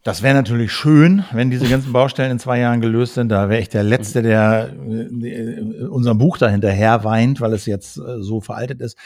das 0.02 0.22
wäre 0.22 0.34
natürlich 0.34 0.72
schön, 0.72 1.24
wenn 1.32 1.50
diese 1.50 1.68
ganzen 1.68 1.92
Baustellen 1.92 2.32
in 2.32 2.38
zwei 2.38 2.58
Jahren 2.58 2.80
gelöst 2.80 3.14
sind. 3.14 3.28
Da 3.28 3.48
wäre 3.48 3.60
ich 3.60 3.68
der 3.68 3.82
Letzte, 3.82 4.22
der 4.22 4.72
äh, 4.72 5.84
unserem 5.84 6.18
Buch 6.18 6.38
dahinterher 6.38 7.04
weint, 7.04 7.40
weil 7.40 7.52
es 7.52 7.66
jetzt 7.66 7.98
äh, 7.98 8.22
so 8.22 8.40
veraltet 8.40 8.80
ist 8.80 8.96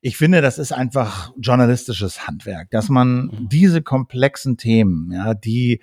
ich 0.00 0.16
finde, 0.16 0.40
das 0.40 0.58
ist 0.58 0.72
einfach 0.72 1.32
journalistisches 1.38 2.26
Handwerk, 2.26 2.70
dass 2.70 2.88
man 2.88 3.26
mhm. 3.26 3.48
diese 3.48 3.82
komplexen 3.82 4.56
Themen, 4.56 5.12
ja, 5.12 5.34
die 5.34 5.80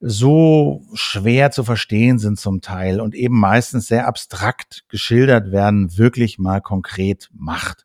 so 0.00 0.84
schwer 0.94 1.50
zu 1.50 1.64
verstehen 1.64 2.18
sind 2.18 2.38
zum 2.38 2.60
Teil 2.60 3.00
und 3.00 3.14
eben 3.14 3.38
meistens 3.38 3.88
sehr 3.88 4.06
abstrakt 4.06 4.84
geschildert 4.88 5.50
werden, 5.50 5.98
wirklich 5.98 6.38
mal 6.38 6.60
konkret 6.60 7.28
macht, 7.32 7.84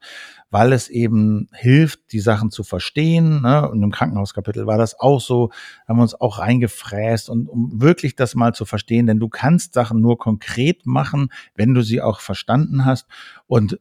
weil 0.51 0.74
es 0.74 0.89
eben 0.89 1.50
hilft, 1.53 2.12
die 2.12 2.20
Sachen 2.20 2.51
zu 2.51 2.63
verstehen. 2.63 3.41
Ne? 3.41 3.67
Und 3.67 3.82
im 3.82 3.89
Krankenhauskapitel 3.89 4.67
war 4.67 4.77
das 4.77 5.00
auch 5.00 5.20
so, 5.20 5.50
haben 5.88 5.98
wir 5.98 6.03
uns 6.03 6.13
auch 6.13 6.38
reingefräst 6.38 7.29
und 7.29 7.50
um 7.50 7.82
wirklich 7.82 8.15
das 8.15 8.36
mal 8.36 8.53
zu 8.53 8.65
verstehen, 8.65 9.08
denn 9.08 9.20
du 9.20 9.29
kannst 9.29 9.74
Sachen 9.74 10.00
nur 10.00 10.20
konkret 10.20 10.86
machen, 10.86 11.29
wenn 11.55 11.74
du 11.74 11.82
sie 11.82 12.00
auch 12.00 12.20
verstanden 12.20 12.86
hast. 12.86 13.08
Und 13.48 13.79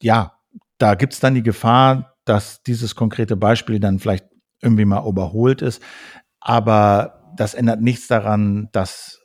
ja, 0.00 0.32
da 0.82 0.96
gibt 0.96 1.12
es 1.12 1.20
dann 1.20 1.34
die 1.34 1.44
Gefahr, 1.44 2.16
dass 2.24 2.64
dieses 2.64 2.96
konkrete 2.96 3.36
Beispiel 3.36 3.78
dann 3.78 4.00
vielleicht 4.00 4.26
irgendwie 4.60 4.84
mal 4.84 5.06
überholt 5.06 5.62
ist. 5.62 5.80
Aber 6.40 7.32
das 7.36 7.54
ändert 7.54 7.80
nichts 7.80 8.08
daran, 8.08 8.68
dass 8.72 9.20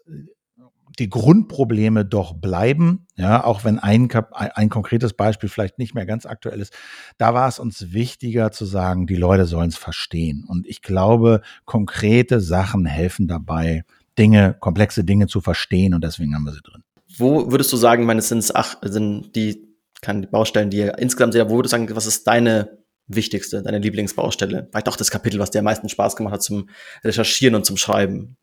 die 1.00 1.10
Grundprobleme 1.10 2.06
doch 2.06 2.34
bleiben, 2.34 3.08
ja, 3.16 3.44
auch 3.44 3.64
wenn 3.64 3.80
ein, 3.80 4.08
ein 4.34 4.70
konkretes 4.70 5.14
Beispiel 5.14 5.50
vielleicht 5.50 5.80
nicht 5.80 5.96
mehr 5.96 6.06
ganz 6.06 6.28
aktuell 6.28 6.60
ist. 6.60 6.74
Da 7.18 7.34
war 7.34 7.48
es 7.48 7.58
uns 7.58 7.92
wichtiger 7.92 8.52
zu 8.52 8.66
sagen, 8.66 9.08
die 9.08 9.16
Leute 9.16 9.46
sollen 9.46 9.70
es 9.70 9.78
verstehen. 9.78 10.46
Und 10.48 10.68
ich 10.68 10.84
glaube, 10.84 11.42
konkrete 11.66 12.40
Sachen 12.40 12.86
helfen 12.86 13.28
dabei, 13.28 13.84
Dinge, 14.18 14.56
komplexe 14.60 15.04
Dinge 15.04 15.26
zu 15.28 15.42
verstehen 15.42 15.96
und 15.96 16.04
deswegen 16.04 16.36
haben 16.36 16.46
wir 16.46 16.54
sie 16.54 16.62
drin. 16.64 16.84
Wo 17.18 17.52
würdest 17.52 17.72
du 17.74 17.78
sagen, 17.78 18.06
meine, 18.06 18.22
sind 18.22 18.52
sind 18.84 19.36
die 19.36 19.67
kann 20.02 20.22
die 20.22 20.28
Baustellen, 20.28 20.70
die 20.70 20.78
ihr 20.78 20.98
insgesamt 20.98 21.34
sehr, 21.34 21.50
wo 21.50 21.56
würdest 21.56 21.74
du 21.74 21.78
sagen, 21.78 21.96
was 21.96 22.06
ist 22.06 22.28
deine 22.28 22.78
wichtigste, 23.08 23.64
deine 23.64 23.80
Lieblingsbaustelle? 23.80 24.68
Vielleicht 24.72 24.90
auch 24.90 24.96
das 24.98 25.12
Kapitel, 25.12 25.40
was 25.40 25.52
dir 25.52 25.60
am 25.60 25.66
meisten 25.66 25.90
Spaß 25.90 26.16
gemacht 26.16 26.34
hat 26.34 26.44
zum 26.44 26.70
Recherchieren 27.04 27.56
und 27.56 27.66
zum 27.66 27.78
Schreiben. 27.78 28.38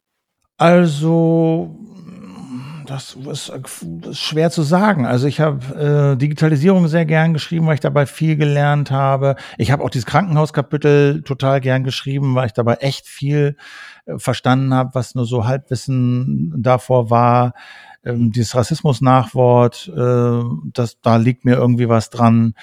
Also, 0.56 1.76
das 2.86 3.16
ist, 3.16 3.48
ist, 3.48 4.18
schwer 4.18 4.50
zu 4.50 4.62
sagen. 4.62 5.06
Also 5.06 5.26
ich 5.26 5.40
habe 5.40 6.12
äh, 6.14 6.16
Digitalisierung 6.16 6.86
sehr 6.88 7.06
gern 7.06 7.32
geschrieben, 7.32 7.66
weil 7.66 7.74
ich 7.74 7.80
dabei 7.80 8.06
viel 8.06 8.36
gelernt 8.36 8.90
habe. 8.90 9.36
Ich 9.58 9.70
habe 9.70 9.82
auch 9.82 9.90
dieses 9.90 10.06
Krankenhauskapitel 10.06 11.22
total 11.22 11.60
gern 11.60 11.84
geschrieben, 11.84 12.34
weil 12.34 12.46
ich 12.46 12.52
dabei 12.52 12.74
echt 12.74 13.06
viel 13.06 13.56
äh, 14.06 14.18
verstanden 14.18 14.74
habe, 14.74 14.90
was 14.94 15.14
nur 15.14 15.26
so 15.26 15.46
Halbwissen 15.46 16.54
davor 16.56 17.10
war. 17.10 17.54
Ähm, 18.04 18.32
dieses 18.32 18.54
Rassismus-Nachwort, 18.54 19.92
äh, 19.96 20.42
das, 20.72 21.00
da 21.00 21.16
liegt 21.16 21.44
mir 21.44 21.54
irgendwie 21.54 21.88
was 21.88 22.10
dran. 22.10 22.54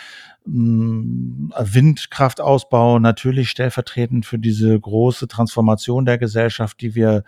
Mm, 0.44 1.50
Windkraftausbau 1.56 2.98
natürlich 2.98 3.52
stellvertretend 3.52 4.26
für 4.26 4.40
diese 4.40 4.80
große 4.80 5.28
Transformation 5.28 6.06
der 6.06 6.18
Gesellschaft, 6.18 6.82
die 6.82 6.96
wir 6.96 7.24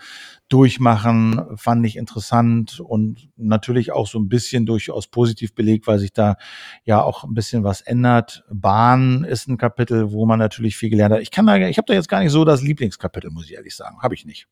durchmachen, 0.50 1.42
fand 1.56 1.86
ich 1.86 1.96
interessant 1.96 2.80
und 2.80 3.30
natürlich 3.36 3.92
auch 3.92 4.08
so 4.08 4.18
ein 4.18 4.30
bisschen 4.30 4.66
durchaus 4.66 5.08
positiv 5.08 5.54
belegt, 5.54 5.86
weil 5.86 6.00
sich 6.00 6.12
da 6.14 6.38
ja 6.86 7.04
auch 7.04 7.24
ein 7.24 7.36
bisschen 7.36 7.64
was 7.64 7.82
ändert. 7.82 8.44
Bahn 8.52 9.24
ist 9.24 9.48
ein 9.48 9.58
Kapitel, 9.58 10.12
wo 10.12 10.26
man 10.26 10.40
natürlich 10.40 10.76
viel 10.76 10.90
gelernt 10.90 11.14
hat. 11.14 11.22
Ich 11.22 11.32
kann 11.32 11.46
da, 11.46 11.56
ich 11.58 11.78
habe 11.78 11.86
da 11.88 11.94
jetzt 11.94 12.10
gar 12.10 12.20
nicht 12.20 12.32
so 12.32 12.46
das 12.46 12.64
Lieblingskapitel, 12.64 13.30
muss 13.30 13.46
ich 13.46 13.54
ehrlich 13.54 13.76
sagen, 13.76 14.02
habe 14.02 14.16
ich 14.16 14.26
nicht. 14.26 14.48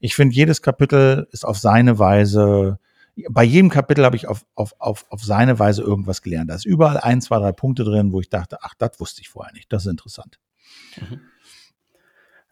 Ich 0.00 0.14
finde, 0.14 0.34
jedes 0.34 0.62
Kapitel 0.62 1.28
ist 1.32 1.44
auf 1.44 1.58
seine 1.58 1.98
Weise 1.98 2.78
bei 3.30 3.44
jedem 3.44 3.70
Kapitel 3.70 4.04
habe 4.04 4.16
ich 4.16 4.26
auf, 4.26 4.44
auf, 4.54 4.74
auf, 4.78 5.06
auf 5.10 5.22
seine 5.22 5.58
Weise 5.58 5.82
irgendwas 5.82 6.22
gelernt. 6.22 6.50
Da 6.50 6.54
ist 6.54 6.66
überall 6.66 6.98
ein, 6.98 7.20
zwei, 7.20 7.38
drei 7.38 7.52
Punkte 7.52 7.84
drin, 7.84 8.12
wo 8.12 8.20
ich 8.20 8.30
dachte, 8.30 8.58
ach, 8.62 8.74
das 8.78 8.98
wusste 8.98 9.20
ich 9.20 9.28
vorher 9.28 9.52
nicht. 9.52 9.72
Das 9.72 9.84
ist 9.84 9.90
interessant. 9.90 10.38
Mhm. 11.00 11.20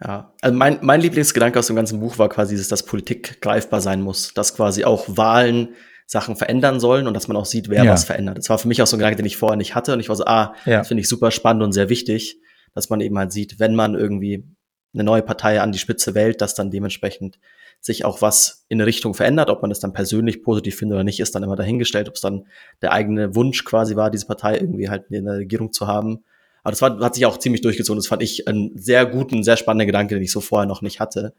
Ja, 0.01 0.33
also 0.43 0.57
mein, 0.57 0.79
mein 0.83 1.01
Lieblingsgedanke 1.01 1.59
aus 1.59 1.67
dem 1.67 1.77
ganzen 1.77 1.99
Buch 1.99 2.19
war 2.19 2.29
quasi, 2.29 2.57
dass 2.57 2.83
Politik 2.85 3.41
greifbar 3.41 3.81
sein 3.81 4.01
muss, 4.01 4.33
dass 4.33 4.55
quasi 4.55 4.85
auch 4.85 5.05
Wahlen 5.09 5.75
Sachen 6.07 6.37
verändern 6.37 6.81
sollen 6.81 7.07
und 7.07 7.15
dass 7.15 7.29
man 7.29 7.37
auch 7.37 7.45
sieht, 7.45 7.69
wer 7.69 7.85
ja. 7.85 7.93
was 7.93 8.05
verändert. 8.05 8.39
Das 8.39 8.49
war 8.49 8.59
für 8.59 8.69
mich 8.69 8.81
auch 8.81 8.87
so 8.87 8.97
ein 8.97 9.01
Gedanke, 9.01 9.17
den 9.17 9.27
ich 9.27 9.37
vorher 9.37 9.57
nicht 9.57 9.75
hatte 9.75 9.93
und 9.93 10.01
ich 10.01 10.09
war 10.09 10.17
so, 10.17 10.25
ah, 10.25 10.55
ja. 10.65 10.79
das 10.79 10.89
finde 10.89 11.03
ich 11.03 11.09
super 11.09 11.31
spannend 11.31 11.63
und 11.63 11.73
sehr 11.73 11.89
wichtig, 11.89 12.41
dass 12.75 12.89
man 12.89 13.01
eben 13.01 13.19
halt 13.19 13.33
sieht, 13.33 13.59
wenn 13.59 13.75
man 13.75 13.95
irgendwie 13.95 14.47
eine 14.95 15.05
neue 15.05 15.23
Partei 15.23 15.61
an 15.61 15.73
die 15.73 15.79
Spitze 15.79 16.15
wählt, 16.15 16.41
dass 16.41 16.55
dann 16.55 16.71
dementsprechend 16.71 17.39
sich 17.81 18.05
auch 18.05 18.23
was 18.23 18.65
in 18.69 18.79
eine 18.79 18.87
Richtung 18.87 19.15
verändert. 19.15 19.51
Ob 19.51 19.63
man 19.63 19.71
das 19.71 19.81
dann 19.81 19.93
persönlich 19.93 20.43
positiv 20.43 20.77
findet 20.77 20.97
oder 20.97 21.05
nicht, 21.05 21.21
ist 21.21 21.35
dann 21.35 21.43
immer 21.43 21.57
dahingestellt. 21.57 22.09
Ob 22.09 22.15
es 22.15 22.21
dann 22.21 22.47
der 22.83 22.93
eigene 22.93 23.35
Wunsch 23.35 23.65
quasi 23.65 23.97
war, 23.97 24.11
diese 24.11 24.27
Partei 24.27 24.57
irgendwie 24.57 24.89
halt 24.89 25.05
in 25.11 25.25
der 25.25 25.35
Regierung 25.35 25.73
zu 25.73 25.87
haben. 25.87 26.25
Aber 26.63 26.73
das 26.73 26.83
war, 26.83 26.99
hat 27.01 27.15
sich 27.15 27.25
auch 27.25 27.39
ziemlich 27.39 27.63
durchgezogen. 27.63 27.99
Das 27.99 28.09
fand 28.09 28.23
ich 28.23 28.49
einen 28.49 28.77
sehr 28.77 29.07
guten, 29.07 29.43
sehr 29.43 29.57
spannenden 29.57 29.87
Gedanke, 29.87 30.15
den 30.15 30.23
ich 30.23 30.33
so 30.33 30.41
vorher 30.41 30.67
noch 30.67 30.83
nicht 30.83 31.01
hatte. 31.01 31.35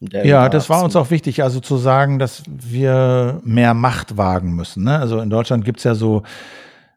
ja, 0.00 0.48
das 0.48 0.70
war 0.70 0.82
uns 0.82 0.96
auch 0.96 1.10
wichtig, 1.10 1.42
also 1.42 1.60
zu 1.60 1.76
sagen, 1.76 2.18
dass 2.18 2.42
wir 2.46 3.40
mehr 3.44 3.74
Macht 3.74 4.16
wagen 4.16 4.54
müssen. 4.54 4.84
Ne? 4.84 4.98
Also 4.98 5.20
in 5.20 5.28
Deutschland 5.28 5.64
gibt's 5.64 5.84
ja 5.84 5.94
so 5.94 6.22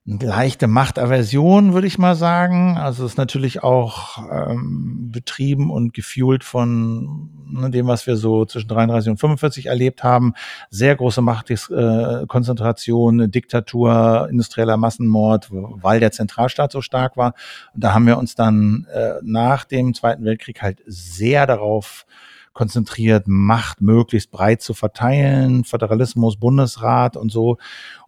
leichte 0.05 0.67
Machtaversion, 0.67 1.73
würde 1.73 1.87
ich 1.87 1.97
mal 1.97 2.15
sagen. 2.15 2.77
Also 2.77 3.05
es 3.05 3.13
ist 3.13 3.17
natürlich 3.17 3.63
auch 3.63 4.17
ähm, 4.29 5.09
betrieben 5.13 5.71
und 5.71 5.93
gefuelt 5.93 6.43
von 6.43 7.29
ne, 7.49 7.69
dem, 7.69 7.87
was 7.87 8.05
wir 8.05 8.17
so 8.17 8.43
zwischen 8.43 8.67
33 8.67 9.11
und 9.11 9.17
45 9.17 9.67
erlebt 9.67 10.03
haben. 10.03 10.33
Sehr 10.69 10.97
große 10.97 11.21
Machtkonzentration, 11.21 13.19
äh, 13.21 13.29
Diktatur, 13.29 14.27
industrieller 14.29 14.75
Massenmord, 14.75 15.47
weil 15.51 16.01
der 16.01 16.11
Zentralstaat 16.11 16.73
so 16.73 16.81
stark 16.81 17.15
war. 17.15 17.33
Und 17.73 17.81
da 17.85 17.93
haben 17.93 18.05
wir 18.05 18.17
uns 18.17 18.35
dann 18.35 18.85
äh, 18.93 19.13
nach 19.21 19.63
dem 19.63 19.93
Zweiten 19.93 20.25
Weltkrieg 20.25 20.61
halt 20.61 20.81
sehr 20.85 21.47
darauf 21.47 22.05
konzentriert, 22.51 23.27
Macht 23.27 23.81
möglichst 23.81 24.31
breit 24.31 24.61
zu 24.61 24.73
verteilen, 24.73 25.63
Föderalismus, 25.63 26.37
Bundesrat 26.37 27.15
und 27.15 27.31
so. 27.31 27.57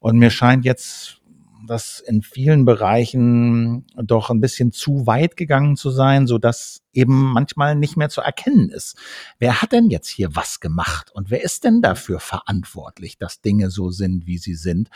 Und 0.02 0.18
mir 0.20 0.30
scheint 0.30 0.66
jetzt 0.66 1.22
das 1.68 2.00
in 2.00 2.22
vielen 2.22 2.66
Bereichen 2.66 3.86
doch 3.96 4.30
ein 4.30 4.42
bisschen 4.42 4.72
zu 4.72 5.08
weit 5.08 5.38
gegangen 5.38 5.76
zu 5.76 5.90
sein, 5.90 6.28
so 6.28 6.38
dass 6.38 6.82
eben 6.94 7.34
manchmal 7.34 7.76
nicht 7.76 7.98
mehr 7.98 8.10
zu 8.10 8.22
erkennen 8.22 8.70
ist. 8.70 8.98
Wer 9.38 9.62
hat 9.62 9.74
denn 9.74 9.90
jetzt 9.90 10.08
hier 10.08 10.36
was 10.36 10.60
gemacht 10.60 11.12
und 11.14 11.30
wer 11.30 11.44
ist 11.44 11.64
denn 11.64 11.82
dafür 11.82 12.20
verantwortlich, 12.20 13.18
dass 13.18 13.42
Dinge 13.42 13.70
so 13.70 13.90
sind, 13.90 14.26
wie 14.26 14.38
sie 14.38 14.56
sind, 14.56 14.90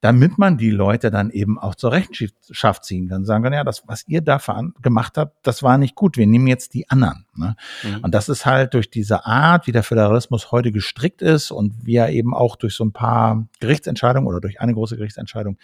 damit 0.00 0.38
man 0.38 0.56
die 0.56 0.70
Leute 0.70 1.10
dann 1.10 1.30
eben 1.30 1.58
auch 1.58 1.74
zur 1.74 1.92
Rechenschaft 1.92 2.84
ziehen 2.84 3.08
kann, 3.08 3.24
sagen 3.24 3.44
kann, 3.44 3.52
ja, 3.52 3.64
das, 3.64 3.86
was 3.86 4.08
ihr 4.08 4.22
da 4.22 4.40
gemacht 4.80 5.18
habt, 5.18 5.46
das 5.46 5.62
war 5.62 5.78
nicht 5.78 5.94
gut, 5.94 6.16
wir 6.16 6.26
nehmen 6.26 6.46
jetzt 6.46 6.74
die 6.74 6.88
anderen. 6.88 7.26
Ne? 7.36 7.56
Mhm. 7.82 8.00
Und 8.02 8.14
das 8.14 8.28
ist 8.28 8.46
halt 8.46 8.74
durch 8.74 8.90
diese 8.90 9.26
Art, 9.26 9.66
wie 9.66 9.72
der 9.72 9.82
Föderalismus 9.82 10.52
heute 10.52 10.72
gestrickt 10.72 11.22
ist 11.22 11.50
und 11.50 11.86
wie 11.86 11.96
er 11.96 12.10
eben 12.10 12.34
auch 12.34 12.56
durch 12.56 12.74
so 12.74 12.84
ein 12.84 12.92
paar 12.92 13.46
Gerichtsentscheidungen 13.60 14.28
oder 14.28 14.40
durch 14.40 14.60
eine 14.60 14.74
große 14.74 14.96
Gerichtsentscheidung 14.96 15.58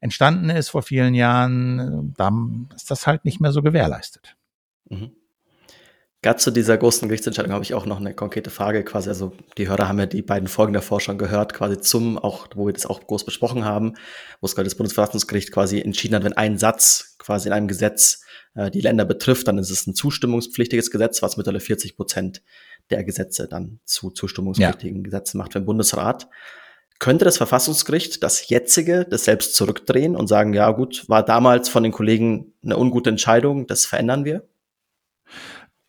entstanden 0.00 0.50
ist 0.50 0.70
vor 0.70 0.82
vielen 0.82 1.14
Jahren, 1.14 2.14
da 2.16 2.32
ist 2.74 2.90
das 2.90 3.06
halt 3.06 3.24
nicht 3.24 3.40
mehr 3.40 3.52
so 3.52 3.62
gewährleistet. 3.62 4.36
Mhm. 4.88 5.12
Gerade 6.24 6.38
zu 6.38 6.52
dieser 6.52 6.78
großen 6.78 7.08
Gerichtsentscheidung 7.08 7.52
habe 7.52 7.64
ich 7.64 7.74
auch 7.74 7.84
noch 7.84 7.98
eine 7.98 8.14
konkrete 8.14 8.50
Frage 8.50 8.84
quasi. 8.84 9.08
Also 9.08 9.32
die 9.58 9.68
Hörer 9.68 9.88
haben 9.88 9.98
ja 9.98 10.06
die 10.06 10.22
beiden 10.22 10.46
Folgen 10.46 10.72
davor 10.72 11.00
schon 11.00 11.18
gehört, 11.18 11.52
quasi 11.52 11.80
zum, 11.80 12.16
auch 12.16 12.46
wo 12.54 12.66
wir 12.66 12.72
das 12.72 12.86
auch 12.86 13.04
groß 13.04 13.24
besprochen 13.24 13.64
haben, 13.64 13.94
wo 14.40 14.46
es 14.46 14.54
gerade 14.54 14.68
das 14.68 14.76
Bundesverfassungsgericht 14.76 15.50
quasi 15.50 15.80
entschieden 15.80 16.14
hat, 16.14 16.22
wenn 16.22 16.34
ein 16.34 16.58
Satz 16.58 17.16
quasi 17.18 17.48
in 17.48 17.52
einem 17.52 17.66
Gesetz 17.66 18.22
äh, 18.54 18.70
die 18.70 18.80
Länder 18.80 19.04
betrifft, 19.04 19.48
dann 19.48 19.58
ist 19.58 19.70
es 19.70 19.86
ein 19.86 19.94
zustimmungspflichtiges 19.94 20.90
Gesetz, 20.90 21.22
was 21.22 21.36
mittlerweile 21.36 21.60
40 21.60 21.96
Prozent 21.96 22.42
der 22.90 23.04
Gesetze 23.04 23.48
dann 23.48 23.80
zu 23.84 24.10
zustimmungspflichtigen 24.10 24.98
ja. 24.98 25.02
Gesetzen 25.02 25.38
macht 25.38 25.54
den 25.54 25.64
Bundesrat. 25.64 26.28
Könnte 26.98 27.24
das 27.24 27.36
Verfassungsgericht 27.38 28.22
das 28.22 28.48
jetzige 28.48 29.04
das 29.04 29.24
selbst 29.24 29.56
zurückdrehen 29.56 30.14
und 30.14 30.28
sagen, 30.28 30.54
ja 30.54 30.70
gut, 30.70 31.08
war 31.08 31.24
damals 31.24 31.68
von 31.68 31.82
den 31.82 31.92
Kollegen 31.92 32.52
eine 32.62 32.78
ungute 32.78 33.10
Entscheidung, 33.10 33.66
das 33.66 33.86
verändern 33.86 34.24
wir? 34.24 34.46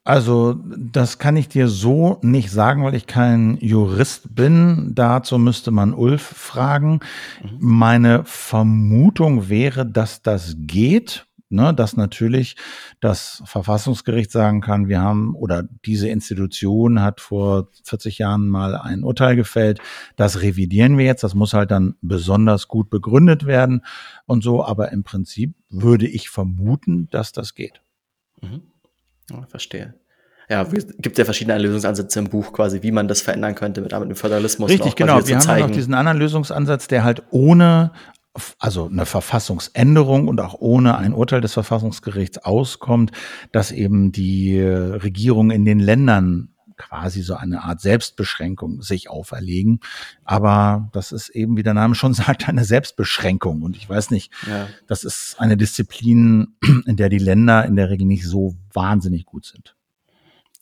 Also, 0.05 0.59
das 0.65 1.17
kann 1.17 1.37
ich 1.37 1.47
dir 1.47 1.69
so 1.69 2.17
nicht 2.21 2.51
sagen, 2.51 2.83
weil 2.83 2.93
ich 2.93 3.07
kein 3.07 3.57
Jurist 3.61 4.35
bin. 4.35 4.91
Dazu 4.95 5.37
müsste 5.37 5.71
man 5.71 5.93
Ulf 5.93 6.21
fragen. 6.21 6.99
Mhm. 7.41 7.57
Meine 7.59 8.23
Vermutung 8.25 9.47
wäre, 9.47 9.85
dass 9.85 10.21
das 10.21 10.55
geht. 10.57 11.25
Ne, 11.53 11.71
dass 11.71 11.95
natürlich 11.95 12.55
das 12.99 13.43
Verfassungsgericht 13.45 14.31
sagen 14.31 14.59
kann, 14.59 14.87
wir 14.87 15.01
haben 15.01 15.35
oder 15.35 15.63
diese 15.85 16.09
Institution 16.09 16.99
hat 16.99 17.21
vor 17.21 17.67
40 17.83 18.17
Jahren 18.17 18.47
mal 18.47 18.75
ein 18.75 19.03
Urteil 19.03 19.35
gefällt, 19.35 19.79
das 20.15 20.41
revidieren 20.41 20.97
wir 20.97 21.05
jetzt, 21.05 21.23
das 21.23 21.35
muss 21.35 21.53
halt 21.53 21.69
dann 21.69 21.93
besonders 22.01 22.67
gut 22.67 22.89
begründet 22.89 23.45
werden 23.45 23.85
und 24.25 24.43
so, 24.43 24.65
aber 24.65 24.91
im 24.91 25.03
Prinzip 25.03 25.53
würde 25.69 26.07
ich 26.07 26.27
vermuten, 26.27 27.07
dass 27.11 27.33
das 27.33 27.53
geht. 27.53 27.81
Mhm. 28.41 28.63
Ja, 29.29 29.45
verstehe. 29.47 29.93
Ja, 30.49 30.63
es 30.63 30.87
gibt 30.97 31.19
ja 31.19 31.25
verschiedene 31.25 31.59
Lösungsansätze 31.59 32.17
im 32.17 32.29
Buch 32.29 32.51
quasi, 32.51 32.81
wie 32.81 32.91
man 32.91 33.07
das 33.07 33.21
verändern 33.21 33.53
könnte 33.53 33.81
mit, 33.81 33.91
mit 33.91 34.09
dem 34.09 34.15
Föderalismus. 34.15 34.71
Richtig, 34.71 34.95
genau. 34.95 35.25
Wir 35.27 35.37
haben 35.37 35.59
ja 35.59 35.67
noch 35.67 35.71
diesen 35.71 35.93
anderen 35.93 36.17
Lösungsansatz, 36.17 36.87
der 36.87 37.03
halt 37.03 37.21
ohne 37.29 37.91
also 38.57 38.87
eine 38.87 39.05
Verfassungsänderung 39.05 40.27
und 40.27 40.41
auch 40.41 40.55
ohne 40.59 40.97
ein 40.97 41.13
Urteil 41.13 41.41
des 41.41 41.53
Verfassungsgerichts 41.53 42.39
auskommt, 42.39 43.11
dass 43.51 43.71
eben 43.71 44.11
die 44.11 44.59
Regierungen 44.59 45.51
in 45.51 45.65
den 45.65 45.79
Ländern 45.79 46.49
quasi 46.75 47.21
so 47.21 47.35
eine 47.35 47.63
Art 47.63 47.81
Selbstbeschränkung 47.81 48.81
sich 48.81 49.09
auferlegen. 49.09 49.79
Aber 50.23 50.89
das 50.93 51.11
ist 51.11 51.29
eben, 51.29 51.57
wie 51.57 51.63
der 51.63 51.75
Name 51.75 51.93
schon 51.93 52.13
sagt, 52.15 52.49
eine 52.49 52.65
Selbstbeschränkung. 52.65 53.61
Und 53.61 53.77
ich 53.77 53.87
weiß 53.87 54.09
nicht, 54.09 54.31
ja. 54.47 54.67
das 54.87 55.03
ist 55.03 55.35
eine 55.39 55.55
Disziplin, 55.55 56.55
in 56.87 56.95
der 56.95 57.09
die 57.09 57.19
Länder 57.19 57.65
in 57.65 57.75
der 57.75 57.89
Regel 57.89 58.07
nicht 58.07 58.25
so 58.25 58.55
wahnsinnig 58.73 59.25
gut 59.25 59.45
sind 59.45 59.75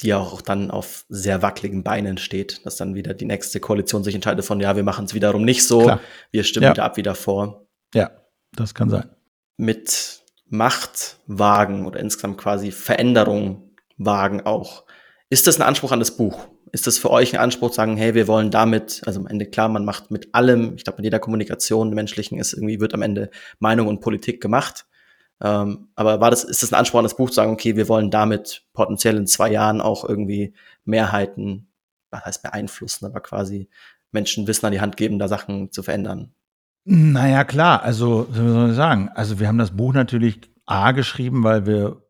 die 0.01 0.13
auch 0.13 0.41
dann 0.41 0.71
auf 0.71 1.05
sehr 1.09 1.41
wackeligen 1.41 1.83
Beinen 1.83 2.17
steht, 2.17 2.65
dass 2.65 2.75
dann 2.75 2.95
wieder 2.95 3.13
die 3.13 3.25
nächste 3.25 3.59
Koalition 3.59 4.03
sich 4.03 4.15
entscheidet 4.15 4.45
von, 4.45 4.59
ja, 4.59 4.75
wir 4.75 4.83
machen 4.83 5.05
es 5.05 5.13
wiederum 5.13 5.43
nicht 5.43 5.65
so, 5.65 5.83
Klar. 5.83 5.99
wir 6.31 6.43
stimmen 6.43 6.65
ja. 6.65 6.71
wieder 6.71 6.83
ab 6.83 6.97
wieder 6.97 7.15
vor. 7.15 7.67
Ja, 7.93 8.11
das 8.53 8.73
kann 8.73 8.89
sein. 8.89 9.09
Mit 9.57 10.21
Macht 10.49 11.17
wagen 11.27 11.85
oder 11.85 11.99
insgesamt 11.99 12.37
quasi 12.37 12.71
Veränderung 12.71 13.71
wagen 13.97 14.41
auch. 14.41 14.85
Ist 15.29 15.47
das 15.47 15.59
ein 15.59 15.67
Anspruch 15.67 15.91
an 15.91 15.99
das 15.99 16.17
Buch? 16.17 16.47
Ist 16.73 16.87
das 16.87 16.97
für 16.97 17.09
euch 17.09 17.33
ein 17.33 17.39
Anspruch, 17.39 17.69
zu 17.69 17.75
sagen, 17.75 17.97
hey, 17.97 18.15
wir 18.15 18.27
wollen 18.27 18.51
damit, 18.51 19.01
also 19.05 19.19
am 19.19 19.27
Ende 19.27 19.45
klar, 19.45 19.69
man 19.69 19.85
macht 19.85 20.11
mit 20.11 20.33
allem, 20.33 20.75
ich 20.75 20.83
glaube, 20.83 20.97
mit 20.97 21.05
jeder 21.05 21.19
Kommunikation 21.19 21.93
menschlichen 21.93 22.37
ist 22.37 22.53
irgendwie, 22.53 22.79
wird 22.79 22.93
am 22.93 23.01
Ende 23.01 23.29
Meinung 23.59 23.87
und 23.87 24.01
Politik 24.01 24.41
gemacht. 24.41 24.85
Ähm, 25.41 25.89
aber 25.95 26.21
war 26.21 26.29
das, 26.29 26.43
ist 26.43 26.61
das 26.61 26.71
ein 26.71 26.79
Anspruch 26.79 26.99
an 26.99 27.05
das 27.05 27.17
Buch 27.17 27.29
zu 27.29 27.35
sagen, 27.35 27.51
okay, 27.51 27.75
wir 27.75 27.89
wollen 27.89 28.11
damit 28.11 28.65
potenziell 28.73 29.17
in 29.17 29.27
zwei 29.27 29.51
Jahren 29.51 29.81
auch 29.81 30.07
irgendwie 30.07 30.53
Mehrheiten, 30.85 31.67
was 32.11 32.25
heißt 32.25 32.43
beeinflussen, 32.43 33.05
aber 33.05 33.21
quasi 33.21 33.69
Menschen 34.11 34.47
Wissen 34.47 34.65
an 34.65 34.71
die 34.71 34.81
Hand 34.81 34.97
geben, 34.97 35.19
da 35.19 35.27
Sachen 35.27 35.71
zu 35.71 35.83
verändern? 35.83 36.31
Naja, 36.83 37.43
klar, 37.43 37.83
also, 37.83 38.27
wie 38.31 38.37
soll 38.37 38.69
ich 38.71 38.75
sagen? 38.75 39.09
Also, 39.13 39.39
wir 39.39 39.47
haben 39.47 39.57
das 39.57 39.71
Buch 39.71 39.93
natürlich 39.93 40.41
A 40.65 40.91
geschrieben, 40.91 41.43
weil 41.43 41.65
wir 41.65 42.01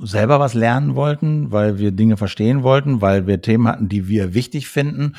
selber 0.00 0.40
was 0.40 0.54
lernen 0.54 0.94
wollten, 0.94 1.50
weil 1.50 1.78
wir 1.78 1.90
Dinge 1.92 2.16
verstehen 2.16 2.62
wollten, 2.62 3.00
weil 3.00 3.26
wir 3.26 3.42
Themen 3.42 3.66
hatten, 3.66 3.88
die 3.88 4.08
wir 4.08 4.34
wichtig 4.34 4.68
finden 4.68 5.16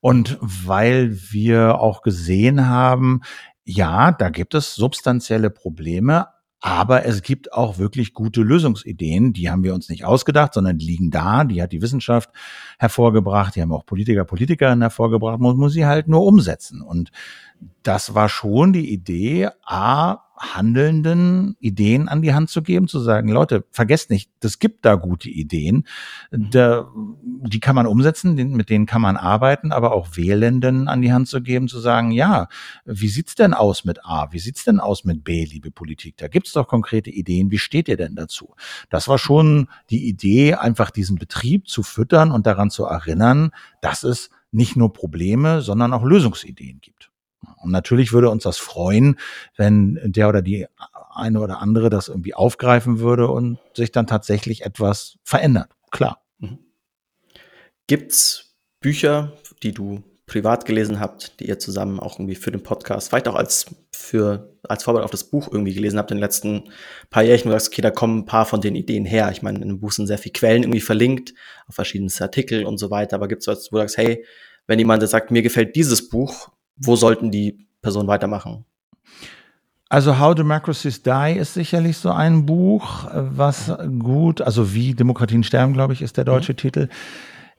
und 0.00 0.38
weil 0.40 1.16
wir 1.30 1.78
auch 1.78 2.02
gesehen 2.02 2.66
haben, 2.68 3.20
ja, 3.64 4.10
da 4.12 4.30
gibt 4.30 4.54
es 4.54 4.74
substanzielle 4.74 5.50
Probleme, 5.50 6.28
aber 6.64 7.04
es 7.04 7.22
gibt 7.22 7.52
auch 7.52 7.78
wirklich 7.78 8.14
gute 8.14 8.40
Lösungsideen. 8.40 9.32
Die 9.32 9.50
haben 9.50 9.64
wir 9.64 9.74
uns 9.74 9.88
nicht 9.88 10.04
ausgedacht, 10.04 10.54
sondern 10.54 10.78
die 10.78 10.86
liegen 10.86 11.10
da. 11.10 11.42
Die 11.42 11.60
hat 11.60 11.72
die 11.72 11.82
Wissenschaft 11.82 12.30
hervorgebracht. 12.78 13.56
Die 13.56 13.62
haben 13.62 13.72
auch 13.72 13.84
Politiker, 13.84 14.24
Politikerinnen 14.24 14.80
hervorgebracht. 14.80 15.40
Man 15.40 15.56
muss 15.56 15.72
sie 15.72 15.86
halt 15.86 16.06
nur 16.06 16.24
umsetzen. 16.24 16.80
Und 16.80 17.10
das 17.82 18.14
war 18.14 18.28
schon 18.28 18.72
die 18.72 18.92
Idee, 18.92 19.48
A, 19.64 20.18
Handelnden 20.42 21.56
Ideen 21.60 22.08
an 22.08 22.20
die 22.20 22.34
Hand 22.34 22.50
zu 22.50 22.62
geben, 22.62 22.88
zu 22.88 22.98
sagen, 22.98 23.28
Leute, 23.28 23.64
vergesst 23.70 24.10
nicht, 24.10 24.28
es 24.42 24.58
gibt 24.58 24.84
da 24.84 24.96
gute 24.96 25.30
Ideen, 25.30 25.86
da, 26.32 26.90
die 27.22 27.60
kann 27.60 27.76
man 27.76 27.86
umsetzen, 27.86 28.34
mit 28.34 28.68
denen 28.68 28.86
kann 28.86 29.00
man 29.02 29.16
arbeiten, 29.16 29.70
aber 29.70 29.92
auch 29.92 30.16
Wählenden 30.16 30.88
an 30.88 31.00
die 31.00 31.12
Hand 31.12 31.28
zu 31.28 31.40
geben, 31.42 31.68
zu 31.68 31.78
sagen, 31.78 32.10
ja, 32.10 32.48
wie 32.84 33.06
sieht's 33.06 33.36
denn 33.36 33.54
aus 33.54 33.84
mit 33.84 34.04
A, 34.04 34.32
wie 34.32 34.40
sieht's 34.40 34.64
denn 34.64 34.80
aus 34.80 35.04
mit 35.04 35.22
B, 35.22 35.44
liebe 35.44 35.70
Politik? 35.70 36.16
Da 36.16 36.26
gibt's 36.26 36.52
doch 36.52 36.66
konkrete 36.66 37.10
Ideen, 37.10 37.52
wie 37.52 37.58
steht 37.58 37.86
ihr 37.86 37.96
denn 37.96 38.16
dazu? 38.16 38.56
Das 38.90 39.06
war 39.06 39.18
schon 39.18 39.68
die 39.90 40.08
Idee, 40.08 40.54
einfach 40.54 40.90
diesen 40.90 41.18
Betrieb 41.18 41.68
zu 41.68 41.84
füttern 41.84 42.32
und 42.32 42.48
daran 42.48 42.70
zu 42.70 42.84
erinnern, 42.84 43.52
dass 43.80 44.02
es 44.02 44.30
nicht 44.50 44.74
nur 44.74 44.92
Probleme, 44.92 45.62
sondern 45.62 45.92
auch 45.92 46.02
Lösungsideen 46.02 46.80
gibt. 46.80 47.11
Und 47.62 47.70
natürlich 47.70 48.12
würde 48.12 48.30
uns 48.30 48.42
das 48.42 48.58
freuen, 48.58 49.18
wenn 49.56 50.00
der 50.04 50.28
oder 50.28 50.42
die 50.42 50.66
eine 51.14 51.40
oder 51.40 51.60
andere 51.60 51.90
das 51.90 52.08
irgendwie 52.08 52.34
aufgreifen 52.34 52.98
würde 53.00 53.28
und 53.28 53.58
sich 53.74 53.92
dann 53.92 54.06
tatsächlich 54.06 54.62
etwas 54.62 55.18
verändert. 55.24 55.70
Klar. 55.90 56.22
Mhm. 56.38 56.58
Gibt's 57.86 58.56
Bücher, 58.80 59.32
die 59.62 59.72
du 59.72 60.02
privat 60.26 60.64
gelesen 60.64 60.98
habt, 60.98 61.40
die 61.40 61.46
ihr 61.46 61.58
zusammen 61.58 62.00
auch 62.00 62.18
irgendwie 62.18 62.36
für 62.36 62.50
den 62.50 62.62
Podcast, 62.62 63.10
vielleicht 63.10 63.28
auch 63.28 63.34
als 63.34 63.66
für 63.94 64.56
als 64.68 64.84
Vorbild 64.84 65.04
auf 65.04 65.10
das 65.10 65.24
Buch 65.24 65.48
irgendwie 65.50 65.74
gelesen 65.74 65.98
habt 65.98 66.10
in 66.10 66.16
den 66.16 66.22
letzten 66.22 66.70
paar 67.10 67.22
Jahren, 67.22 67.40
wo 67.40 67.44
du 67.44 67.50
sagst, 67.50 67.68
okay, 67.68 67.82
da 67.82 67.90
kommen 67.90 68.20
ein 68.20 68.24
paar 68.24 68.46
von 68.46 68.60
den 68.60 68.74
Ideen 68.74 69.04
her. 69.04 69.30
Ich 69.30 69.42
meine, 69.42 69.60
in 69.60 69.68
dem 69.68 69.80
Buch 69.80 69.92
sind 69.92 70.06
sehr 70.06 70.18
viele 70.18 70.32
Quellen 70.32 70.62
irgendwie 70.62 70.80
verlinkt, 70.80 71.34
auf 71.66 71.74
verschiedene 71.74 72.10
Artikel 72.20 72.64
und 72.64 72.78
so 72.78 72.90
weiter. 72.90 73.16
Aber 73.16 73.28
gibt 73.28 73.42
es 73.42 73.48
was, 73.48 73.72
wo 73.72 73.76
du 73.76 73.82
sagst, 73.82 73.98
hey, 73.98 74.24
wenn 74.66 74.78
jemand 74.78 75.06
sagt, 75.06 75.30
mir 75.30 75.42
gefällt 75.42 75.76
dieses 75.76 76.08
Buch, 76.08 76.50
wo 76.76 76.96
sollten 76.96 77.30
die 77.30 77.66
Personen 77.80 78.08
weitermachen? 78.08 78.64
Also 79.88 80.18
How 80.18 80.34
Democracies 80.34 81.02
Die 81.02 81.36
ist 81.36 81.52
sicherlich 81.52 81.98
so 81.98 82.10
ein 82.10 82.46
Buch, 82.46 83.06
was 83.12 83.70
gut, 83.98 84.40
also 84.40 84.72
wie 84.72 84.94
Demokratien 84.94 85.44
sterben, 85.44 85.74
glaube 85.74 85.92
ich, 85.92 86.00
ist 86.00 86.16
der 86.16 86.24
deutsche 86.24 86.52
mhm. 86.52 86.56
Titel. 86.56 86.88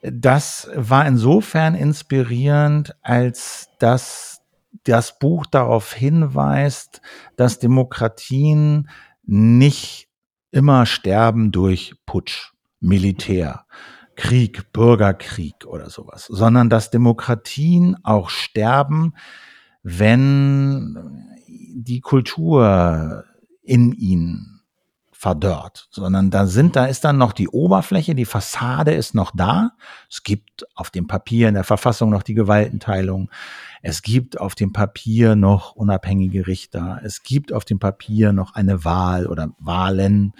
Das 0.02 0.68
war 0.76 1.06
insofern 1.06 1.76
inspirierend, 1.76 2.96
als 3.04 3.70
dass 3.78 4.42
das 4.84 5.20
Buch 5.20 5.46
darauf 5.46 5.94
hinweist, 5.94 7.02
dass 7.36 7.60
Demokratien 7.60 8.90
nicht 9.26 10.08
immer 10.52 10.86
sterben 10.86 11.52
durch 11.52 11.94
Putsch, 12.06 12.52
Militär, 12.80 13.66
Krieg, 14.16 14.72
Bürgerkrieg 14.74 15.66
oder 15.66 15.90
sowas, 15.90 16.26
sondern 16.26 16.70
dass 16.70 16.92
Demokratien 16.92 17.98
auch 18.04 18.30
sterben, 18.30 19.14
wenn 19.82 20.98
die 21.48 22.02
Kultur 22.02 23.26
in 23.62 23.92
ihnen 23.94 24.62
verdörrt, 25.24 25.88
sondern 25.90 26.32
da 26.32 26.48
sind, 26.48 26.76
da 26.76 26.86
ist 26.86 27.06
dann 27.06 27.18
noch 27.18 27.32
die 27.32 27.48
Oberfläche, 27.48 28.14
die 28.14 28.26
Fassade 28.26 28.92
ist 28.92 29.16
noch 29.16 29.32
da. 29.34 29.72
Es 30.10 30.24
gibt 30.24 30.66
auf 30.76 30.90
dem 30.90 31.08
Papier 31.08 31.48
in 31.48 31.54
der 31.54 31.64
Verfassung 31.64 32.10
noch 32.10 32.24
die 32.24 32.34
Gewaltenteilung. 32.34 33.32
Es 33.82 34.02
gibt 34.02 34.38
auf 34.38 34.54
dem 34.54 34.74
Papier 34.74 35.38
noch 35.38 35.78
unabhängige 35.78 36.46
Richter. 36.46 37.00
Es 37.06 37.24
gibt 37.24 37.54
auf 37.54 37.64
dem 37.64 37.80
Papier 37.80 38.34
noch 38.34 38.54
eine 38.54 38.84
Wahl 38.84 39.26
oder 39.26 39.52
Wahlen. 39.60 40.34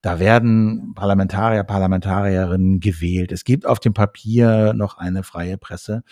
Da 0.00 0.18
werden 0.18 0.94
Parlamentarier, 0.94 1.62
Parlamentarierinnen 1.62 2.80
gewählt. 2.80 3.32
Es 3.32 3.44
gibt 3.44 3.66
auf 3.66 3.78
dem 3.78 3.92
Papier 3.92 4.72
noch 4.72 4.96
eine 4.96 5.22
freie 5.22 5.58
Presse. 5.58 6.02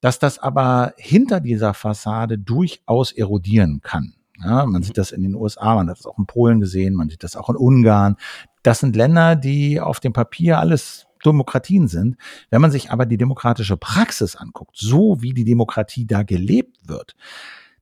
Dass 0.00 0.18
das 0.18 0.38
aber 0.38 0.94
hinter 0.96 1.40
dieser 1.40 1.74
Fassade 1.74 2.38
durchaus 2.38 3.12
erodieren 3.12 3.80
kann. 3.82 4.15
Ja, 4.42 4.66
man 4.66 4.82
sieht 4.82 4.98
das 4.98 5.12
in 5.12 5.22
den 5.22 5.34
USA, 5.34 5.74
man 5.74 5.88
hat 5.88 5.98
das 5.98 6.06
auch 6.06 6.18
in 6.18 6.26
Polen 6.26 6.60
gesehen, 6.60 6.94
man 6.94 7.08
sieht 7.08 7.22
das 7.22 7.36
auch 7.36 7.48
in 7.48 7.56
Ungarn. 7.56 8.16
Das 8.62 8.80
sind 8.80 8.96
Länder, 8.96 9.36
die 9.36 9.80
auf 9.80 10.00
dem 10.00 10.12
Papier 10.12 10.58
alles 10.58 11.06
Demokratien 11.24 11.88
sind. 11.88 12.16
Wenn 12.50 12.60
man 12.60 12.70
sich 12.70 12.90
aber 12.90 13.06
die 13.06 13.16
demokratische 13.16 13.76
Praxis 13.76 14.36
anguckt, 14.36 14.76
so 14.76 15.22
wie 15.22 15.32
die 15.32 15.44
Demokratie 15.44 16.06
da 16.06 16.22
gelebt 16.22 16.88
wird, 16.88 17.16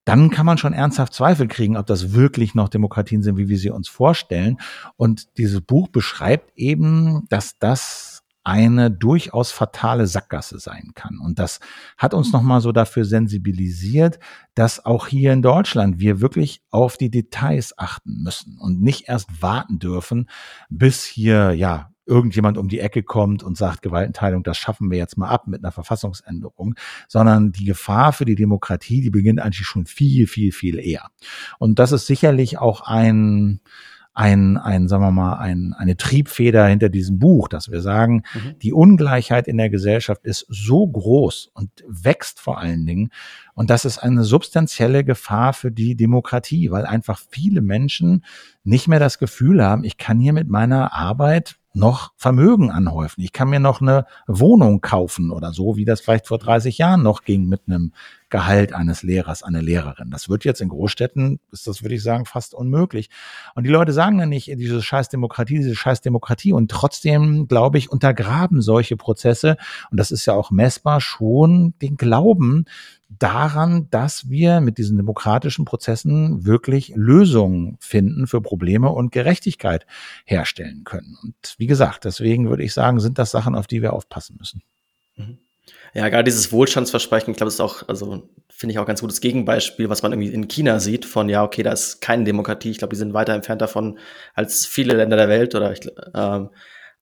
dann 0.05 0.31
kann 0.31 0.47
man 0.47 0.59
schon 0.59 0.75
ernsthaft 0.75 1.15
Zweifel 1.15 1.49
kriegen, 1.49 1.77
ob 1.77 1.87
das 1.87 2.13
wirklich 2.13 2.55
noch 2.55 2.69
Demokratien 2.69 3.23
sind, 3.23 3.39
wie 3.39 3.49
wir 3.49 3.59
sie 3.59 3.71
uns 3.71 3.89
vorstellen. 3.89 4.59
Und 4.97 5.39
dieses 5.39 5.61
Buch 5.63 5.89
beschreibt 5.89 6.53
eben, 6.57 7.27
dass 7.31 7.59
das 7.59 8.23
eine 8.45 8.91
durchaus 8.91 9.51
fatale 9.51 10.07
Sackgasse 10.07 10.59
sein 10.59 10.93
kann. 10.95 11.19
Und 11.19 11.39
das 11.39 11.61
hat 11.97 12.15
uns 12.15 12.33
nochmal 12.33 12.61
so 12.61 12.73
dafür 12.73 13.07
sensibilisiert, 13.07 14.19
dass 14.55 14.85
auch 14.85 15.07
hier 15.09 15.33
in 15.33 15.43
Deutschland 15.43 15.99
wir 15.99 16.21
wirklich 16.21 16.63
auf 16.71 16.99
die 16.99 17.11
Details 17.11 17.77
achten 17.79 18.23
müssen 18.23 18.59
und 18.59 18.83
nicht 18.83 19.09
erst 19.09 19.43
warten 19.43 19.79
dürfen, 19.79 20.29
bis 20.69 21.05
hier, 21.05 21.53
ja, 21.53 21.91
irgendjemand 22.07 22.59
um 22.59 22.69
die 22.69 22.81
Ecke 22.81 23.03
kommt 23.03 23.43
und 23.43 23.57
sagt, 23.57 23.83
Gewaltenteilung, 23.83 24.43
das 24.43 24.59
schaffen 24.59 24.91
wir 24.91 24.99
jetzt 24.99 25.17
mal 25.17 25.29
ab 25.29 25.47
mit 25.47 25.65
einer 25.65 25.73
Verfassungsänderung, 25.73 26.75
sondern 27.09 27.53
die 27.53 27.65
Gefahr 27.65 28.13
für 28.13 28.25
die 28.25 28.35
Demokratie, 28.35 29.01
die 29.01 29.11
beginnt 29.11 29.41
eigentlich 29.41 29.67
schon 29.67 29.87
viel, 29.87 30.27
viel, 30.27 30.53
viel 30.53 30.79
eher. 30.79 31.09
Und 31.59 31.79
das 31.79 31.93
ist 31.93 32.07
sicherlich 32.07 32.59
auch 32.59 32.83
ein, 32.83 33.61
ein, 34.15 34.57
ein, 34.57 34.87
sagen 34.87 35.03
wir 35.03 35.11
mal, 35.11 35.35
ein, 35.35 35.75
eine 35.77 35.97
Triebfeder 35.97 36.67
hinter 36.67 36.89
diesem 36.89 37.19
Buch, 37.19 37.49
dass 37.49 37.71
wir 37.71 37.81
sagen, 37.81 38.23
mhm. 38.33 38.59
die 38.63 38.73
Ungleichheit 38.73 39.49
in 39.49 39.57
der 39.57 39.71
Gesellschaft 39.71 40.25
ist 40.25 40.47
so 40.49 40.87
groß 40.87 41.51
und 41.53 41.71
wächst 41.87 42.39
vor 42.39 42.59
allen 42.59 42.87
Dingen. 42.87 43.11
Und 43.55 43.71
das 43.71 43.85
ist 43.85 43.99
eine 43.99 44.23
substanzielle 44.23 45.05
Gefahr 45.05 45.53
für 45.53 45.73
die 45.73 45.97
Demokratie, 45.97 46.71
weil 46.71 46.87
einfach 46.87 47.21
viele 47.29 47.61
Menschen 47.61 48.25
nicht 48.63 48.87
mehr 48.87 49.01
das 49.01 49.19
Gefühl 49.19 49.63
haben, 49.63 49.83
ich 49.83 49.99
kann 49.99 50.21
hier 50.21 50.33
mit 50.33 50.49
meiner 50.49 50.95
Arbeit 50.95 51.57
noch 51.75 52.13
Vermögen 52.17 52.71
anhäufen. 52.71 53.21
Ich 53.23 53.33
kann 53.33 53.51
mir 53.51 53.59
noch 53.59 53.81
eine 53.81 54.07
Wohnung 54.29 54.81
kaufen 54.81 55.33
oder 55.33 55.53
so, 55.53 55.77
wie 55.77 55.85
das 55.85 56.01
vielleicht 56.01 56.29
vor 56.29 56.39
30 56.39 56.79
Jahren 56.79 57.03
noch 57.03 57.25
ging 57.25 57.47
mit 57.49 57.63
einem 57.67 57.93
Gehalt 58.31 58.73
eines 58.73 59.03
Lehrers, 59.03 59.43
einer 59.43 59.63
Lehrerin. 59.63 60.11
Das 60.11 60.29
wird 60.29 60.45
jetzt 60.45 60.61
in 60.61 60.69
Großstädten, 60.69 61.41
ist 61.53 61.67
das, 61.67 61.83
würde 61.83 61.95
ich 61.95 62.03
sagen, 62.03 62.25
fast 62.25 62.55
unmöglich. 62.55 63.11
Und 63.55 63.65
die 63.65 63.71
Leute 63.71 63.93
sagen 63.93 64.19
dann 64.19 64.29
nicht, 64.29 64.49
diese 64.49 64.83
scheiß 64.83 65.09
Demokratie, 65.09 65.59
diese 65.59 65.77
scheiß 65.77 66.01
Demokratie. 66.01 66.53
Und 66.53 66.71
trotzdem, 66.71 67.47
glaube 67.47 67.79
ich, 67.79 67.91
untergraben 67.91 68.61
solche 68.61 68.97
Prozesse, 68.97 69.57
und 69.91 69.99
das 69.99 70.11
ist 70.11 70.27
ja 70.27 70.35
auch 70.35 70.51
messbar, 70.51 71.01
schon 71.01 71.75
den 71.81 71.97
Glauben 71.97 72.65
daran, 73.09 73.89
dass 73.91 74.29
wir 74.29 74.61
mit 74.61 74.79
diesen 74.79 74.97
demokratischen 74.97 75.65
Prozessen 75.65 76.45
wirklich 76.45 76.93
Lösungen 76.97 77.77
finden 77.81 78.27
für 78.27 78.41
Probleme 78.41 78.91
und 78.91 79.13
Gerechtigkeit 79.13 79.87
herstellen 80.25 80.85
können. 80.85 81.17
Und 81.23 81.55
wie 81.59 81.67
gesagt, 81.67 82.05
deswegen 82.05 82.49
würde 82.49 82.65
ich 82.65 82.73
sagen, 82.73 83.01
sind 83.01 83.19
das 83.19 83.31
Sachen, 83.31 83.55
auf 83.55 83.67
die 83.67 83.83
wir 83.83 83.93
aufpassen 83.93 84.37
müssen. 84.39 84.63
Mhm. 85.17 85.39
Ja, 85.95 86.09
gerade 86.09 86.25
dieses 86.25 86.51
Wohlstandsversprechen, 86.51 87.31
ich 87.31 87.37
glaube, 87.37 87.49
ist 87.49 87.61
auch, 87.61 87.89
also 87.89 88.29
finde 88.51 88.73
ich 88.73 88.79
auch 88.79 88.87
ganz 88.87 89.01
gutes 89.01 89.21
Gegenbeispiel, 89.21 89.89
was 89.89 90.03
man 90.03 90.13
irgendwie 90.13 90.33
in 90.33 90.49
China 90.49 90.81
sieht, 90.81 91.05
von 91.05 91.29
ja, 91.29 91.45
okay, 91.45 91.63
da 91.63 91.73
ist 91.73 92.01
keine 92.01 92.25
Demokratie. 92.25 92.71
Ich 92.71 92.79
glaube, 92.79 92.93
die 92.95 92.99
sind 92.99 93.15
weiter 93.15 93.33
entfernt 93.33 93.63
davon 93.63 93.99
als 94.35 94.67
viele 94.67 94.95
Länder 94.95 95.17
der 95.17 95.29
Welt 95.29 95.55
oder 95.55 95.73
ich, 95.73 95.81
ähm, 96.15 96.51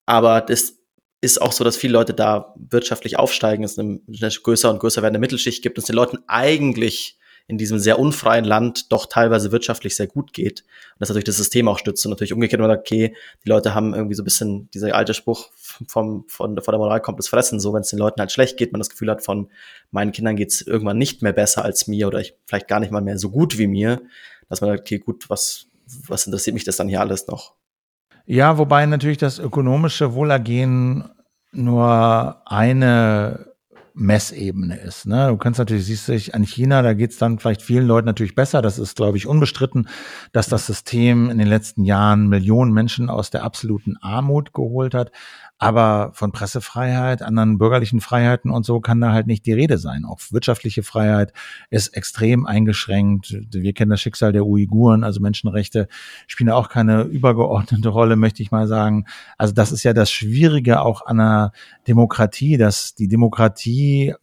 aber 0.07 0.41
das 0.43 0.79
ist 1.23 1.41
auch 1.41 1.53
so, 1.53 1.65
dass 1.65 1.77
viele 1.77 1.95
Leute 1.95 2.15
da 2.15 2.55
wirtschaftlich 2.57 3.19
aufsteigen, 3.19 3.65
es 3.65 3.79
eine, 3.79 4.01
eine 4.07 4.31
größer 4.31 4.71
und 4.71 4.81
größer 4.81 5.03
werdende 5.03 5.21
Mittelschicht 5.21 5.63
gibt 5.63 5.79
und 5.79 5.83
es 5.83 5.87
den 5.87 5.97
Leuten 5.97 6.19
eigentlich 6.27 7.19
in 7.47 7.59
diesem 7.59 7.79
sehr 7.79 7.99
unfreien 7.99 8.45
Land 8.45 8.93
doch 8.93 9.07
teilweise 9.07 9.53
wirtschaftlich 9.53 9.97
sehr 9.97 10.07
gut 10.07 10.33
geht. 10.33 10.61
Und 10.61 11.01
das 11.01 11.09
natürlich 11.09 11.25
das 11.25 11.37
System 11.37 11.69
auch 11.69 11.79
stützt. 11.79 12.05
Und 12.07 12.11
natürlich 12.11 12.33
umgekehrt, 12.33 12.61
man 12.61 12.71
sagt, 12.71 12.83
okay, 12.83 13.15
die 13.45 13.49
Leute 13.49 13.75
haben 13.75 13.95
irgendwie 13.95 14.15
so 14.15 14.23
ein 14.23 14.25
bisschen 14.25 14.71
dieser 14.71 14.95
alte 14.95 15.15
Spruch 15.15 15.51
vom, 15.55 16.25
von, 16.29 16.61
von 16.61 16.73
der 16.73 16.79
Moral 16.79 17.01
kommt 17.01 17.19
das 17.19 17.29
Fressen. 17.29 17.61
So, 17.61 17.73
wenn 17.75 17.83
es 17.83 17.91
den 17.91 17.99
Leuten 17.99 18.21
halt 18.21 18.33
schlecht 18.33 18.57
geht, 18.57 18.73
man 18.73 18.81
das 18.81 18.91
Gefühl 18.91 19.11
hat, 19.11 19.25
von 19.25 19.51
meinen 19.91 20.13
Kindern 20.13 20.37
geht 20.37 20.51
es 20.51 20.63
irgendwann 20.63 20.99
nicht 20.99 21.23
mehr 21.23 21.33
besser 21.33 21.65
als 21.65 21.87
mir 21.87 22.07
oder 22.07 22.21
ich 22.21 22.35
vielleicht 22.47 22.69
gar 22.69 22.81
nicht 22.81 22.93
mal 22.93 23.03
mehr 23.03 23.19
so 23.19 23.31
gut 23.31 23.59
wie 23.59 23.67
mir, 23.67 24.01
dass 24.49 24.61
man 24.61 24.71
sagt, 24.71 24.81
okay, 24.81 24.99
gut, 24.99 25.29
was, 25.29 25.67
was 26.07 26.27
interessiert 26.27 26.55
mich 26.55 26.65
das 26.65 26.77
dann 26.77 26.89
hier 26.89 27.01
alles 27.01 27.27
noch? 27.27 27.55
Ja, 28.25 28.57
wobei 28.59 28.87
natürlich 28.87 29.19
das 29.19 29.39
ökonomische 29.39 30.15
Wohlergehen 30.15 31.11
nur 31.53 32.41
eine 32.47 33.52
Messebene 33.95 34.77
ist. 34.79 35.07
Ne? 35.07 35.29
Du 35.29 35.37
kannst 35.37 35.59
natürlich, 35.59 35.87
siehst 35.87 36.09
du, 36.09 36.35
an 36.35 36.45
China, 36.45 36.83
da 36.83 36.95
geht's 36.95 37.19
dann 37.19 37.39
vielleicht 37.39 37.63
vielen 37.63 37.87
Leuten 37.87 38.07
natürlich 38.07 38.35
besser. 38.35 38.63
Das 38.63 38.79
ist, 38.79 38.97
glaube 38.97 39.17
ich, 39.17 39.27
unbestritten, 39.27 39.89
dass 40.33 40.49
das 40.49 40.67
System 40.67 41.31
in 41.31 41.39
den 41.39 41.49
letzten 41.49 41.85
Jahren 41.85 42.29
Millionen 42.29 42.73
Menschen 42.73 43.11
aus 43.11 43.31
der 43.31 43.45
absoluten 43.45 43.97
Armut 44.01 44.53
geholt 44.53 44.95
hat. 44.95 45.13
Aber 45.63 46.11
von 46.15 46.33
Pressefreiheit, 46.33 47.23
anderen 47.23 47.57
bürgerlichen 47.57 48.01
Freiheiten 48.01 48.51
und 48.51 48.67
so 48.67 48.81
kann 48.81 49.01
da 49.01 49.13
halt 49.13 49.29
nicht 49.29 49.47
die 49.47 49.53
Rede 49.53 49.79
sein. 49.79 50.05
Auch 50.05 50.19
wirtschaftliche 50.33 50.83
Freiheit 50.83 51.33
ist 51.71 51.97
extrem 51.97 52.47
eingeschränkt. 52.47 53.37
Wir 53.53 53.73
kennen 53.73 53.93
das 53.93 54.01
Schicksal 54.01 54.33
der 54.33 54.45
Uiguren, 54.45 55.05
also 55.05 55.21
Menschenrechte 55.21 55.87
spielen 56.27 56.51
auch 56.51 56.69
keine 56.69 57.03
übergeordnete 57.03 57.89
Rolle, 57.89 58.17
möchte 58.17 58.43
ich 58.43 58.51
mal 58.51 58.67
sagen. 58.67 59.07
Also 59.39 59.55
das 59.55 59.71
ist 59.71 59.85
ja 59.85 59.93
das 59.93 60.11
Schwierige 60.11 60.83
auch 60.83 61.07
an 61.07 61.21
einer 61.21 61.53
Demokratie, 61.87 62.57
dass 62.57 62.97
die 62.97 63.07
Demokratie 63.07 64.15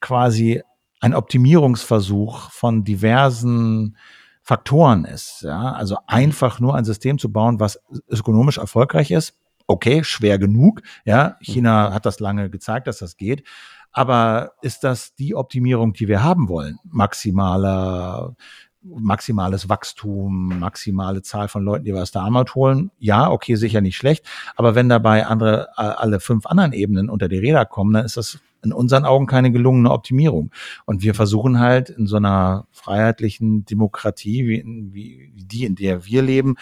quasi 0.00 0.62
ein 1.00 1.14
Optimierungsversuch 1.14 2.50
von 2.50 2.84
diversen 2.84 3.96
Faktoren 4.42 5.06
ist. 5.06 5.44
Ja? 5.44 5.72
Also 5.72 5.96
einfach 6.06 6.60
nur 6.60 6.74
ein 6.74 6.84
System 6.84 7.18
zu 7.18 7.32
bauen, 7.32 7.58
was 7.58 7.80
ökonomisch 8.10 8.58
erfolgreich 8.58 9.10
ist, 9.10 9.34
okay, 9.66 10.04
schwer 10.04 10.38
genug. 10.38 10.82
Ja, 11.04 11.36
China 11.40 11.92
hat 11.92 12.06
das 12.06 12.20
lange 12.20 12.50
gezeigt, 12.50 12.86
dass 12.86 12.98
das 12.98 13.16
geht. 13.16 13.44
Aber 13.92 14.52
ist 14.60 14.84
das 14.84 15.14
die 15.14 15.34
Optimierung, 15.34 15.94
die 15.94 16.06
wir 16.06 16.22
haben 16.22 16.48
wollen? 16.48 16.78
Maximaler, 16.84 18.36
maximales 18.82 19.68
Wachstum, 19.68 20.58
maximale 20.58 21.22
Zahl 21.22 21.48
von 21.48 21.64
Leuten, 21.64 21.84
die 21.84 21.94
wir 21.94 22.02
aus 22.02 22.12
der 22.12 22.22
Armut 22.22 22.54
holen? 22.54 22.90
Ja, 22.98 23.30
okay, 23.30 23.54
sicher 23.54 23.80
nicht 23.80 23.96
schlecht. 23.96 24.26
Aber 24.54 24.74
wenn 24.74 24.88
dabei 24.88 25.26
andere, 25.26 25.76
alle 25.78 26.20
fünf 26.20 26.46
anderen 26.46 26.72
Ebenen 26.72 27.08
unter 27.08 27.28
die 27.28 27.38
Räder 27.38 27.64
kommen, 27.64 27.94
dann 27.94 28.04
ist 28.04 28.16
das 28.16 28.38
in 28.62 28.72
unseren 28.72 29.04
Augen 29.04 29.26
keine 29.26 29.52
gelungene 29.52 29.90
Optimierung. 29.90 30.50
Und 30.84 31.02
wir 31.02 31.14
versuchen 31.14 31.60
halt 31.60 31.88
in 31.88 32.06
so 32.06 32.16
einer 32.16 32.66
freiheitlichen 32.72 33.64
Demokratie, 33.64 34.46
wie, 34.46 34.62
wie 34.92 35.44
die, 35.44 35.64
in 35.64 35.76
der 35.76 36.04
wir 36.04 36.22
leben, 36.22 36.56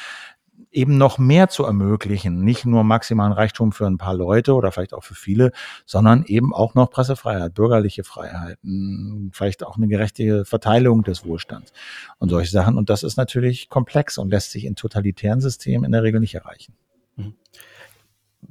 eben 0.71 0.99
noch 0.99 1.19
mehr 1.19 1.49
zu 1.49 1.65
ermöglichen. 1.65 2.45
Nicht 2.45 2.65
nur 2.65 2.85
maximalen 2.85 3.33
Reichtum 3.33 3.73
für 3.73 3.87
ein 3.87 3.99
paar 3.99 4.15
Leute 4.15 4.55
oder 4.55 4.73
vielleicht 4.73 4.93
auch 4.93 5.05
für 5.05 5.15
viele, 5.15 5.53
sondern 5.87 6.25
eben 6.25 6.53
auch 6.53 6.75
noch 6.75 6.91
Pressefreiheit, 6.91 7.55
bürgerliche 7.55 8.05
Freiheiten, 8.05 9.31
vielleicht 9.33 9.65
auch 9.65 9.77
eine 9.77 9.89
gerechte 9.89 10.45
Verteilung 10.45 11.03
des 11.03 11.25
Wohlstands 11.25 11.73
und 12.19 12.29
solche 12.29 12.51
Sachen. 12.51 12.77
Und 12.77 12.91
das 12.91 13.03
ist 13.03 13.17
natürlich 13.17 13.69
komplex 13.69 14.19
und 14.19 14.31
lässt 14.31 14.51
sich 14.51 14.65
in 14.65 14.75
totalitären 14.75 15.41
Systemen 15.41 15.85
in 15.85 15.93
der 15.93 16.03
Regel 16.03 16.21
nicht 16.21 16.35
erreichen. 16.35 16.75
Mhm 17.17 17.35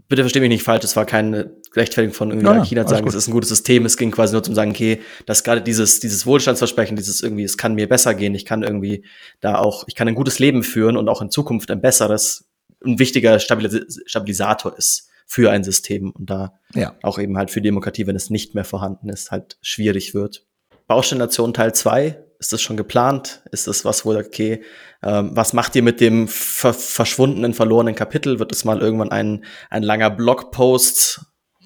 bitte 0.07 0.23
verstehe 0.23 0.41
mich 0.41 0.49
nicht 0.49 0.63
falsch, 0.63 0.83
es 0.83 0.95
war 0.95 1.05
keine 1.05 1.55
Rechtfertigung 1.75 2.13
von 2.13 2.29
irgendwie 2.29 2.47
ja, 2.47 2.63
China 2.63 2.85
zu 2.85 2.93
sagen, 2.93 3.07
es 3.07 3.15
ist 3.15 3.27
ein 3.27 3.31
gutes 3.33 3.49
System. 3.49 3.85
Es 3.85 3.97
ging 3.97 4.11
quasi 4.11 4.33
nur 4.33 4.43
zum 4.43 4.55
sagen, 4.55 4.71
okay, 4.71 5.01
dass 5.25 5.43
gerade 5.43 5.61
dieses, 5.61 5.99
dieses 5.99 6.25
Wohlstandsversprechen, 6.25 6.95
dieses 6.95 7.21
irgendwie, 7.21 7.43
es 7.43 7.57
kann 7.57 7.75
mir 7.75 7.89
besser 7.89 8.13
gehen, 8.13 8.35
ich 8.35 8.45
kann 8.45 8.63
irgendwie 8.63 9.05
da 9.41 9.57
auch, 9.57 9.85
ich 9.87 9.95
kann 9.95 10.07
ein 10.07 10.15
gutes 10.15 10.39
Leben 10.39 10.63
führen 10.63 10.97
und 10.97 11.09
auch 11.09 11.21
in 11.21 11.29
Zukunft 11.29 11.71
ein 11.71 11.81
besseres, 11.81 12.49
ein 12.83 12.99
wichtiger 12.99 13.39
Stabilis 13.39 14.01
Stabilisator 14.05 14.77
ist 14.77 15.09
für 15.25 15.51
ein 15.51 15.63
System 15.63 16.11
und 16.11 16.29
da 16.29 16.59
ja. 16.73 16.95
auch 17.01 17.17
eben 17.17 17.37
halt 17.37 17.49
für 17.49 17.61
Demokratie, 17.61 18.05
wenn 18.07 18.15
es 18.15 18.29
nicht 18.29 18.55
mehr 18.55 18.65
vorhanden 18.65 19.09
ist, 19.09 19.31
halt 19.31 19.57
schwierig 19.61 20.13
wird. 20.13 20.45
Baustellnation 20.87 21.53
Teil 21.53 21.73
2 21.73 22.22
ist 22.43 22.51
das 22.51 22.61
schon 22.61 22.75
geplant? 22.75 23.41
Ist 23.51 23.67
das 23.67 23.85
was, 23.85 24.05
wo, 24.05 24.13
okay, 24.13 24.63
ähm, 25.01 25.31
was 25.33 25.53
macht 25.53 25.77
ihr 25.77 25.81
mit 25.81 26.01
dem 26.01 26.27
ver 26.27 26.73
verschwundenen, 26.73 27.53
verlorenen 27.53 27.95
Kapitel? 27.95 28.37
Wird 28.37 28.51
es 28.51 28.65
mal 28.65 28.79
irgendwann 28.79 29.11
ein, 29.11 29.45
ein 29.69 29.81
langer 29.81 30.09
Blogpost? 30.09 31.21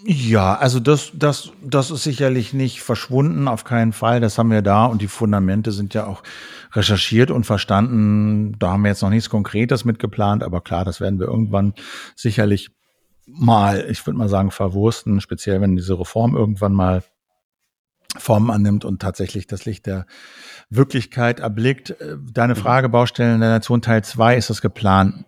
Ja, 0.06 0.54
also 0.54 0.80
das, 0.80 1.12
das, 1.16 1.52
das 1.64 1.90
ist 1.90 2.04
sicherlich 2.04 2.54
nicht 2.54 2.82
verschwunden, 2.84 3.48
auf 3.48 3.64
keinen 3.64 3.92
Fall. 3.92 4.20
Das 4.20 4.38
haben 4.38 4.52
wir 4.52 4.62
da 4.62 4.86
und 4.86 5.02
die 5.02 5.08
Fundamente 5.08 5.72
sind 5.72 5.96
ja 5.96 6.06
auch 6.06 6.22
recherchiert 6.74 7.32
und 7.32 7.48
verstanden. 7.48 8.56
Da 8.60 8.74
haben 8.74 8.84
wir 8.84 8.90
jetzt 8.90 9.02
noch 9.02 9.10
nichts 9.10 9.32
Konkretes 9.32 9.84
mitgeplant, 9.84 10.44
aber 10.44 10.62
klar, 10.62 10.86
das 10.86 11.02
werden 11.02 11.20
wir 11.20 11.26
irgendwann 11.26 11.74
sicherlich 12.16 12.70
mal, 13.26 13.88
ich 13.90 14.06
würde 14.06 14.20
mal 14.20 14.30
sagen, 14.30 14.52
verwursten, 14.52 15.22
speziell 15.22 15.60
wenn 15.60 15.76
diese 15.76 16.00
Reform 16.00 16.36
irgendwann 16.36 16.74
mal 16.74 17.02
Form 18.18 18.50
annimmt 18.50 18.86
und 18.86 19.02
tatsächlich 19.02 19.48
das 19.48 19.66
Licht 19.66 19.86
der 19.86 20.06
Wirklichkeit 20.70 21.40
erblickt. 21.40 21.92
Äh, 22.02 22.18
deine 22.32 22.56
mhm. 22.56 22.60
Frage, 22.60 22.90
Baustellen 22.90 23.40
der 23.40 23.50
Nation 23.50 23.82
Teil 23.82 24.04
2, 24.04 24.38
ist 24.38 24.50
das 24.50 24.62
geplant? 24.62 25.26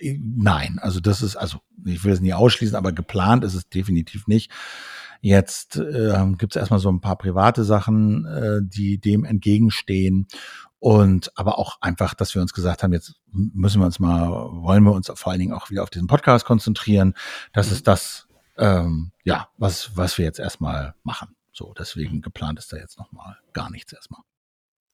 Nein, 0.00 0.78
also 0.80 1.00
das 1.00 1.22
ist, 1.22 1.36
also 1.36 1.58
ich 1.86 2.04
will 2.04 2.12
es 2.12 2.20
nie 2.20 2.34
ausschließen, 2.34 2.76
aber 2.76 2.92
geplant 2.92 3.44
ist 3.44 3.54
es 3.54 3.68
definitiv 3.68 4.26
nicht. 4.26 4.50
Jetzt 5.20 5.76
äh, 5.76 6.26
gibt 6.36 6.54
es 6.54 6.60
erstmal 6.60 6.80
so 6.80 6.90
ein 6.90 7.00
paar 7.00 7.16
private 7.16 7.64
Sachen, 7.64 8.24
äh, 8.26 8.60
die 8.62 8.98
dem 8.98 9.24
entgegenstehen. 9.24 10.28
Und 10.80 11.32
aber 11.34 11.58
auch 11.58 11.78
einfach, 11.80 12.14
dass 12.14 12.36
wir 12.36 12.42
uns 12.42 12.52
gesagt 12.52 12.82
haben, 12.82 12.92
jetzt 12.92 13.14
müssen 13.32 13.80
wir 13.80 13.86
uns 13.86 13.98
mal, 13.98 14.28
wollen 14.28 14.84
wir 14.84 14.92
uns 14.92 15.10
vor 15.12 15.32
allen 15.32 15.40
Dingen 15.40 15.52
auch 15.52 15.70
wieder 15.70 15.82
auf 15.82 15.90
diesen 15.90 16.06
Podcast 16.06 16.44
konzentrieren. 16.44 17.14
Das 17.52 17.72
ist 17.72 17.88
das, 17.88 18.28
ähm, 18.56 19.10
ja, 19.24 19.48
was, 19.56 19.96
was 19.96 20.18
wir 20.18 20.24
jetzt 20.24 20.38
erstmal 20.38 20.94
machen. 21.02 21.34
So, 21.58 21.74
deswegen 21.76 22.22
geplant 22.22 22.60
ist 22.60 22.72
da 22.72 22.76
jetzt 22.76 23.00
nochmal 23.00 23.36
gar 23.52 23.68
nichts 23.68 23.92
erstmal. 23.92 24.20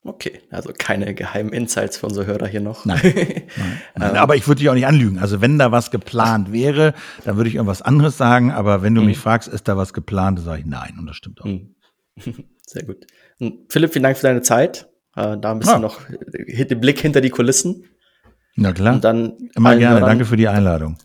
Okay, 0.03 0.41
also 0.49 0.73
keine 0.75 1.13
geheimen 1.13 1.53
Insights 1.53 1.97
für 1.97 2.07
unsere 2.07 2.25
Hörer 2.25 2.47
hier 2.47 2.59
noch. 2.59 2.85
Nein, 2.85 2.99
nein, 3.03 3.81
nein. 3.95 4.09
Ähm. 4.11 4.15
aber 4.15 4.35
ich 4.35 4.47
würde 4.47 4.59
dich 4.59 4.69
auch 4.69 4.73
nicht 4.73 4.87
anlügen. 4.87 5.19
Also 5.19 5.41
wenn 5.41 5.59
da 5.59 5.71
was 5.71 5.91
geplant 5.91 6.51
wäre, 6.51 6.95
dann 7.23 7.37
würde 7.37 7.49
ich 7.49 7.55
irgendwas 7.55 7.83
anderes 7.83 8.17
sagen. 8.17 8.51
Aber 8.51 8.81
wenn 8.81 8.95
du 8.95 9.01
mhm. 9.01 9.07
mich 9.07 9.19
fragst, 9.19 9.47
ist 9.47 9.67
da 9.67 9.77
was 9.77 9.93
geplant, 9.93 10.39
sage 10.39 10.61
ich 10.61 10.65
nein. 10.65 10.95
Und 10.97 11.05
das 11.05 11.15
stimmt 11.15 11.41
auch. 11.41 11.45
Mhm. 11.45 11.75
Sehr 12.65 12.83
gut. 12.83 13.05
Und 13.39 13.71
Philipp, 13.71 13.93
vielen 13.93 14.03
Dank 14.03 14.17
für 14.17 14.25
deine 14.25 14.41
Zeit. 14.41 14.89
Äh, 15.15 15.37
da 15.37 15.51
ein 15.51 15.59
bisschen 15.59 15.75
ja. 15.75 15.79
noch 15.79 15.99
den 16.07 16.79
Blick 16.81 16.99
hinter 16.99 17.21
die 17.21 17.29
Kulissen. 17.29 17.85
Na 18.55 18.73
klar. 18.73 18.95
Und 18.95 19.03
dann 19.03 19.37
Immer 19.53 19.75
gerne. 19.77 19.99
Danke 19.99 20.25
für 20.25 20.37
die 20.37 20.47
Einladung. 20.47 20.97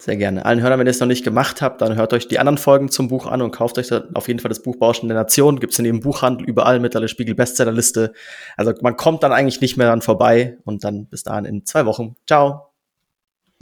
Sehr 0.00 0.16
gerne. 0.16 0.46
Allen 0.46 0.62
Hörern, 0.62 0.80
wenn 0.80 0.86
ihr 0.86 0.92
es 0.92 1.00
noch 1.00 1.06
nicht 1.06 1.24
gemacht 1.24 1.60
habt, 1.60 1.82
dann 1.82 1.94
hört 1.94 2.14
euch 2.14 2.26
die 2.26 2.38
anderen 2.38 2.56
Folgen 2.56 2.90
zum 2.90 3.08
Buch 3.08 3.26
an 3.26 3.42
und 3.42 3.50
kauft 3.50 3.76
euch 3.76 3.88
dann 3.88 4.16
auf 4.16 4.28
jeden 4.28 4.40
Fall 4.40 4.48
das 4.48 4.62
Buch 4.62 4.76
Bauschen 4.76 5.10
der 5.10 5.18
Nation. 5.18 5.60
Gibt 5.60 5.74
es 5.74 5.78
in 5.78 5.84
jedem 5.84 6.00
Buchhandel 6.00 6.48
überall 6.48 6.80
mit 6.80 6.94
der 6.94 7.06
Spiegel 7.06 7.34
Bestsellerliste. 7.34 8.14
Also 8.56 8.72
man 8.80 8.96
kommt 8.96 9.22
dann 9.22 9.32
eigentlich 9.32 9.60
nicht 9.60 9.76
mehr 9.76 9.88
dran 9.88 10.00
vorbei 10.00 10.56
und 10.64 10.84
dann 10.84 11.04
bis 11.04 11.22
dahin 11.24 11.44
in 11.44 11.66
zwei 11.66 11.84
Wochen. 11.84 12.16
Ciao. 12.26 12.72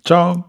Ciao. 0.04 0.44